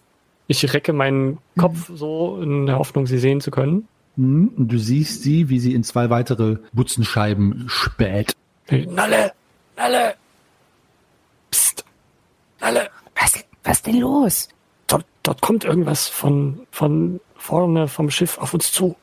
[0.47, 3.87] Ich recke meinen Kopf so in der Hoffnung, sie sehen zu können.
[4.15, 8.33] Mhm, Und du siehst sie, wie sie in zwei weitere Butzenscheiben späht.
[8.69, 9.31] Nalle!
[9.77, 10.13] Nalle!
[12.61, 12.89] Nalle!
[13.19, 13.33] Was,
[13.63, 14.49] was denn los?
[14.87, 18.95] Dort, dort kommt irgendwas von, von vorne vom Schiff auf uns zu.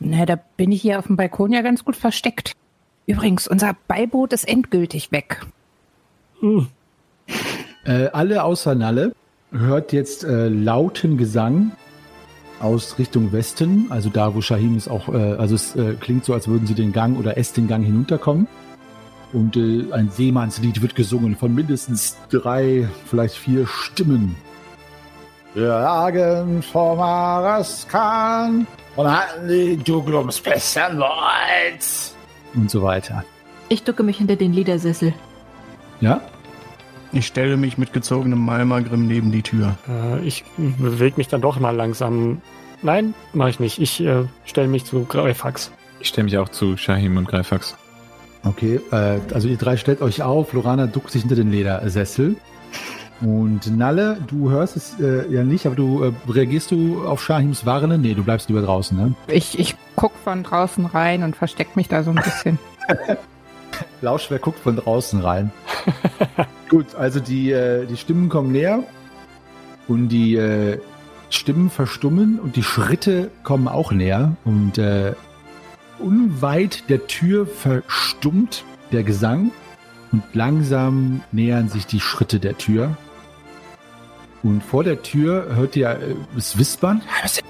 [0.00, 2.54] Na, da bin ich hier auf dem Balkon ja ganz gut versteckt.
[3.06, 5.44] Übrigens, unser Beiboot ist endgültig weg.
[6.40, 6.68] Hm.
[7.84, 9.14] Äh, alle außer Nalle
[9.50, 11.72] hört jetzt äh, lauten Gesang
[12.60, 16.32] aus Richtung Westen, also da, wo Shahim ist auch, äh, also es äh, klingt so,
[16.32, 18.46] als würden sie den Gang oder es den Gang hinunterkommen.
[19.32, 24.36] Und äh, ein Seemannslied wird gesungen von mindestens drei, vielleicht vier Stimmen.
[25.54, 28.66] Wir jagen vom Areskan
[28.96, 31.84] und halten die Duglums Pässern weit.
[32.54, 33.24] Und so weiter.
[33.68, 35.14] Ich ducke mich hinter den Ledersessel.
[36.00, 36.20] Ja?
[37.12, 39.76] Ich stelle mich mit gezogenem Malmagrim neben die Tür.
[39.88, 42.40] Äh, ich bewege mich dann doch mal langsam.
[42.82, 43.78] Nein, mache ich nicht.
[43.78, 45.70] Ich äh, stelle mich zu Greifax.
[46.00, 47.76] Ich stelle mich auch zu Shahim und Greifax.
[48.44, 50.52] Okay, äh, also ihr drei stellt euch auf.
[50.52, 52.36] Lorana duckt sich hinter den Ledersessel.
[53.20, 57.64] Und Nalle, du hörst es äh, ja nicht, aber du äh, reagierst du auf Shahims
[57.64, 57.96] Warne?
[57.96, 59.14] Nee, du bleibst lieber draußen, ne?
[59.28, 62.58] Ich, ich guck von draußen rein und versteck mich da so ein bisschen.
[64.00, 65.52] Lauschwer guckt von draußen rein.
[66.68, 68.82] Gut, also die, äh, die Stimmen kommen näher
[69.86, 70.80] und die äh,
[71.30, 75.12] Stimmen verstummen und die Schritte kommen auch näher und äh,
[76.02, 79.50] unweit der Tür verstummt der Gesang
[80.12, 82.96] und langsam nähern sich die Schritte der Tür.
[84.42, 87.02] Und vor der Tür hört ihr äh, es Wispern.
[87.24, 87.42] Ist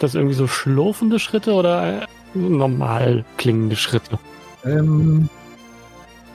[0.00, 4.18] das irgendwie so schlurfende Schritte oder äh, normal klingende Schritte?
[4.64, 5.28] Ähm,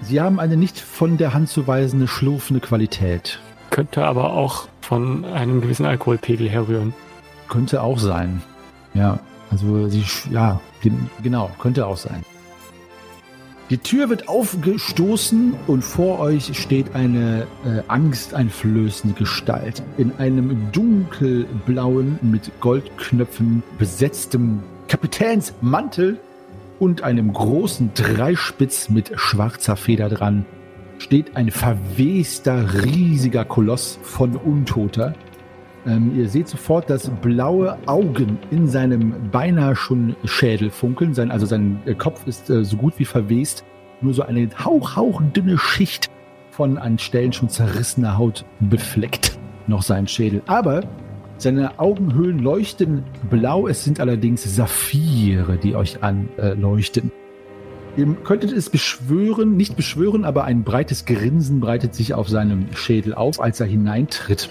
[0.02, 3.40] sie haben eine nicht von der Hand zu weisende schlurfende Qualität.
[3.70, 6.94] Könnte aber auch von einem gewissen Alkoholpegel herrühren.
[7.48, 8.42] Könnte auch sein.
[8.94, 9.20] Ja,
[9.52, 12.24] also sie, ja, gen- genau, könnte auch sein.
[13.70, 22.18] Die Tür wird aufgestoßen und vor euch steht eine äh, angsteinflößende Gestalt in einem dunkelblauen,
[22.22, 26.18] mit Goldknöpfen besetztem Kapitänsmantel
[26.80, 30.46] und einem großen Dreispitz mit schwarzer Feder dran
[31.00, 35.14] steht ein verwester, riesiger Koloss von Untoter.
[35.88, 41.14] Ähm, ihr seht sofort, dass blaue Augen in seinem beinahe schon Schädel funkeln.
[41.14, 43.64] Sein, also sein äh, Kopf ist äh, so gut wie verwest.
[44.02, 46.10] Nur so eine hauch, hauchdünne Schicht
[46.52, 50.42] von an Stellen schon zerrissener Haut befleckt noch seinen Schädel.
[50.46, 50.84] Aber
[51.38, 53.68] seine Augenhöhlen leuchten blau.
[53.68, 57.12] Es sind allerdings Saphire, die euch anleuchten.
[57.96, 63.14] Ihr könntet es beschwören, nicht beschwören, aber ein breites Grinsen breitet sich auf seinem Schädel
[63.14, 64.50] auf, als er hineintritt.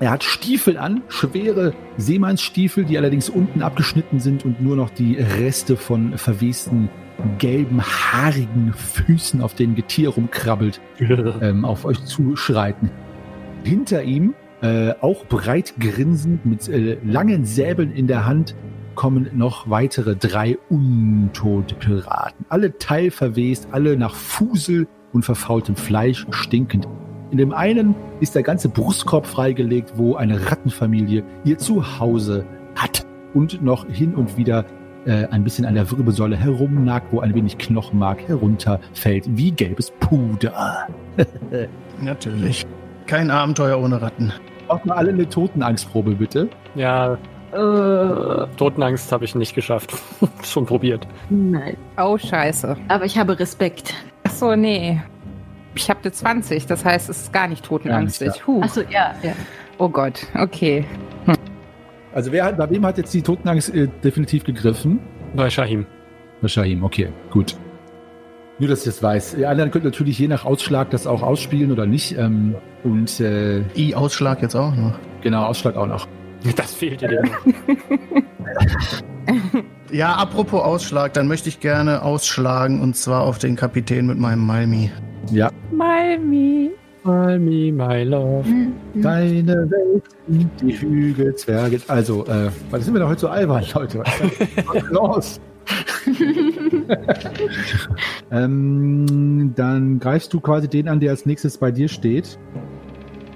[0.00, 5.14] Er hat Stiefel an, schwere Seemannsstiefel, die allerdings unten abgeschnitten sind und nur noch die
[5.14, 6.88] Reste von verwesten
[7.38, 12.90] gelben, haarigen Füßen, auf denen Getier rumkrabbelt, ähm, auf euch zuschreiten.
[13.62, 18.56] Hinter ihm, äh, auch breit grinsend, mit äh, langen Säbeln in der Hand,
[18.96, 22.46] kommen noch weitere drei untote Piraten.
[22.48, 26.88] Alle teilverwest, alle nach Fusel und verfaultem Fleisch stinkend.
[27.34, 32.44] In dem einen ist der ganze Brustkorb freigelegt, wo eine Rattenfamilie ihr Zuhause
[32.76, 33.04] hat
[33.34, 34.64] und noch hin und wieder
[35.04, 40.86] äh, ein bisschen an der Wirbelsäule herumnagt, wo ein wenig Knochenmark herunterfällt, wie gelbes Puder.
[42.00, 42.64] Natürlich.
[43.08, 44.32] Kein Abenteuer ohne Ratten.
[44.68, 46.48] Macht mal alle eine Totenangstprobe, bitte.
[46.76, 47.18] Ja,
[47.52, 49.92] Äh, Totenangst habe ich nicht geschafft.
[50.44, 51.08] Schon probiert.
[51.30, 51.76] nein.
[51.98, 52.76] Oh, scheiße.
[52.86, 53.92] Aber ich habe Respekt.
[54.22, 55.00] Ach so, nee.
[55.74, 58.46] Ich habe eine 20, das heißt, es ist gar nicht totenangstig.
[58.46, 58.62] Huh.
[58.62, 59.32] Achso, ja, ja.
[59.78, 60.84] Oh Gott, okay.
[62.12, 65.00] Also wer hat, bei wem hat jetzt die Totenangst äh, definitiv gegriffen?
[65.34, 65.84] Bei Shahim.
[66.40, 67.56] Bei Shahim, okay, gut.
[68.60, 69.34] Nur, dass ich das weiß.
[69.36, 72.16] Die anderen können natürlich je nach Ausschlag das auch ausspielen oder nicht.
[72.16, 72.54] Ähm,
[72.84, 74.94] und äh, I-Ausschlag jetzt auch noch.
[75.22, 76.06] genau, Ausschlag auch noch.
[76.54, 77.30] Das fehlt dir denn.
[79.94, 84.44] Ja, apropos Ausschlag, dann möchte ich gerne ausschlagen und zwar auf den Kapitän mit meinem
[84.44, 84.90] Malmi.
[85.30, 86.70] Ja, Malmi.
[87.04, 88.46] My me, my love.
[88.94, 91.78] deine Welt sind die Hügel, Zwerge.
[91.86, 93.98] Also, äh, was sind wir doch heute so albern, Leute?
[93.98, 95.40] Was ist denn los?
[98.30, 102.38] ähm, dann greifst du quasi den an, der als nächstes bei dir steht.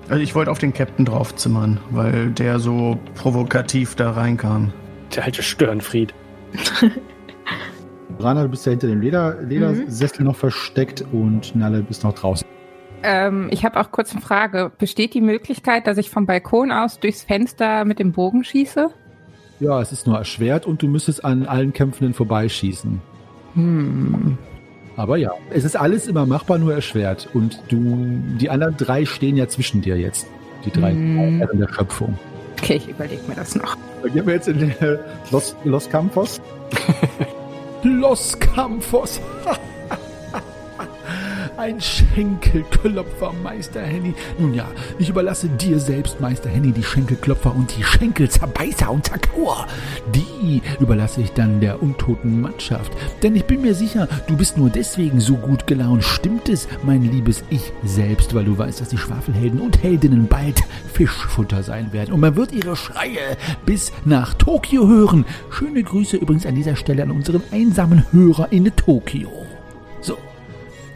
[0.08, 4.72] Also ich wollte auf den Captain draufzimmern, weil der so provokativ da reinkam.
[5.14, 6.14] Der alte Störenfried.
[8.18, 12.46] Rana, du bist ja hinter dem Leder, Ledersessel noch versteckt und Nalle bist noch draußen.
[13.02, 14.72] Ähm, ich habe auch kurz eine Frage.
[14.76, 18.88] Besteht die Möglichkeit, dass ich vom Balkon aus durchs Fenster mit dem Bogen schieße?
[19.60, 23.00] Ja, es ist nur erschwert und du müsstest an allen Kämpfenden vorbeischießen.
[23.54, 24.38] Hm.
[24.96, 27.28] Aber ja, es ist alles immer machbar, nur erschwert.
[27.34, 30.26] Und du, die anderen drei stehen ja zwischen dir jetzt.
[30.64, 31.38] Die drei Hm.
[31.38, 32.18] Herren der Schöpfung.
[32.60, 33.76] Okay, ich überlege mir das noch.
[34.02, 34.98] Dann gehen wir jetzt in äh,
[35.30, 36.40] Los, Los Campos.
[37.82, 39.20] Los Campos.
[41.56, 44.14] Ein Schenkelklopfer, Meister Henny.
[44.38, 44.66] Nun ja,
[44.98, 49.66] ich überlasse dir selbst, Meister Henny, die Schenkelklopfer und die Schenkelzerbeißer und Zerkauer.
[50.14, 52.92] Die überlasse ich dann der untoten Mannschaft.
[53.22, 56.04] Denn ich bin mir sicher, du bist nur deswegen so gut gelaunt.
[56.04, 60.62] Stimmt es, mein liebes Ich selbst, weil du weißt, dass die Schwafelhelden und Heldinnen bald
[60.92, 62.12] Fischfutter sein werden.
[62.12, 63.36] Und man wird ihre Schreie
[63.66, 65.24] bis nach Tokio hören.
[65.50, 69.30] Schöne Grüße übrigens an dieser Stelle an unseren einsamen Hörer in Tokio.
[70.00, 70.16] So.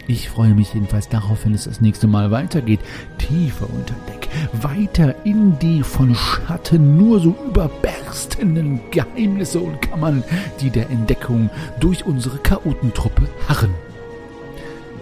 [0.09, 2.81] Ich freue mich jedenfalls darauf, wenn es das nächste Mal weitergeht.
[3.19, 4.29] Tiefer unter Deck.
[4.53, 10.25] Weiter in die von Schatten nur so überberstenden Geheimnisse und Kammern,
[10.61, 13.75] die der Entdeckung durch unsere Chaotentruppe harren.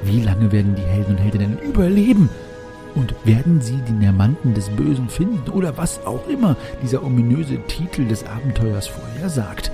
[0.02, 2.28] Wie lange werden die Helden und Heldinnen überleben?
[2.94, 8.06] Und werden sie die Nermanten des Bösen finden oder was auch immer dieser ominöse Titel
[8.06, 9.70] des Abenteuers vorhersagt?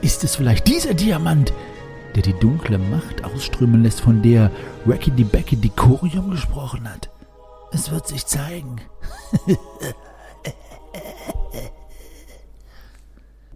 [0.00, 1.52] Ist es vielleicht dieser Diamant,
[2.16, 4.50] der die dunkle Macht ausströmen lässt, von der
[4.86, 7.10] Wackety Backety Corium gesprochen hat?
[7.72, 8.76] Es wird sich zeigen.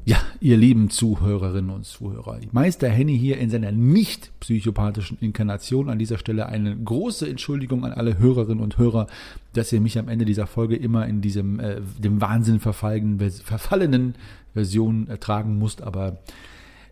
[0.07, 2.41] Ja, ihr lieben Zuhörerinnen und Zuhörer.
[2.53, 5.89] Meister Henny hier in seiner nicht psychopathischen Inkarnation.
[5.91, 9.07] An dieser Stelle eine große Entschuldigung an alle Hörerinnen und Hörer,
[9.53, 14.15] dass ihr mich am Ende dieser Folge immer in diesem äh, dem Wahnsinn verfallenen,
[14.53, 15.83] Version ertragen musst.
[15.83, 16.19] Aber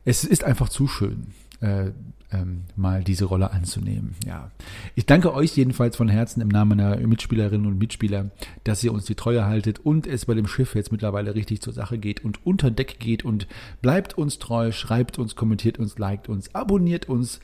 [0.04, 1.28] es ist einfach zu schön.
[1.60, 1.90] Äh,
[2.30, 4.14] ähm, mal diese Rolle anzunehmen.
[4.26, 4.50] Ja,
[4.94, 8.26] ich danke euch jedenfalls von Herzen im Namen meiner Mitspielerinnen und Mitspieler,
[8.64, 11.72] dass ihr uns die Treue haltet und es bei dem Schiff jetzt mittlerweile richtig zur
[11.72, 13.46] Sache geht und unter Deck geht und
[13.80, 17.40] bleibt uns treu, schreibt uns, kommentiert uns, liked uns, abonniert uns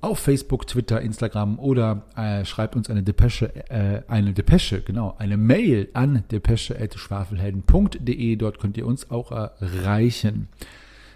[0.00, 5.36] auf Facebook, Twitter, Instagram oder äh, schreibt uns eine Depesche, äh, eine Depesche, genau, eine
[5.36, 8.36] Mail an depesche.schwafelhelden.de.
[8.36, 10.48] Dort könnt ihr uns auch erreichen.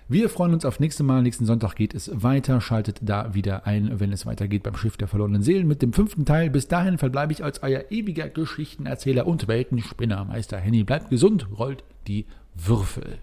[0.07, 1.23] Wir freuen uns auf nächste Mal.
[1.23, 2.61] Nächsten Sonntag geht es weiter.
[2.61, 6.27] Schaltet da wieder ein, wenn es weitergeht beim Schiff der verlorenen Seelen mit dem fünften
[6.27, 6.51] Teil.
[6.51, 10.27] Bis dahin verbleibe ich als euer ewiger Geschichtenerzähler und Weltenspinner.
[10.27, 13.19] Meister Henny bleibt gesund, rollt die Würfel.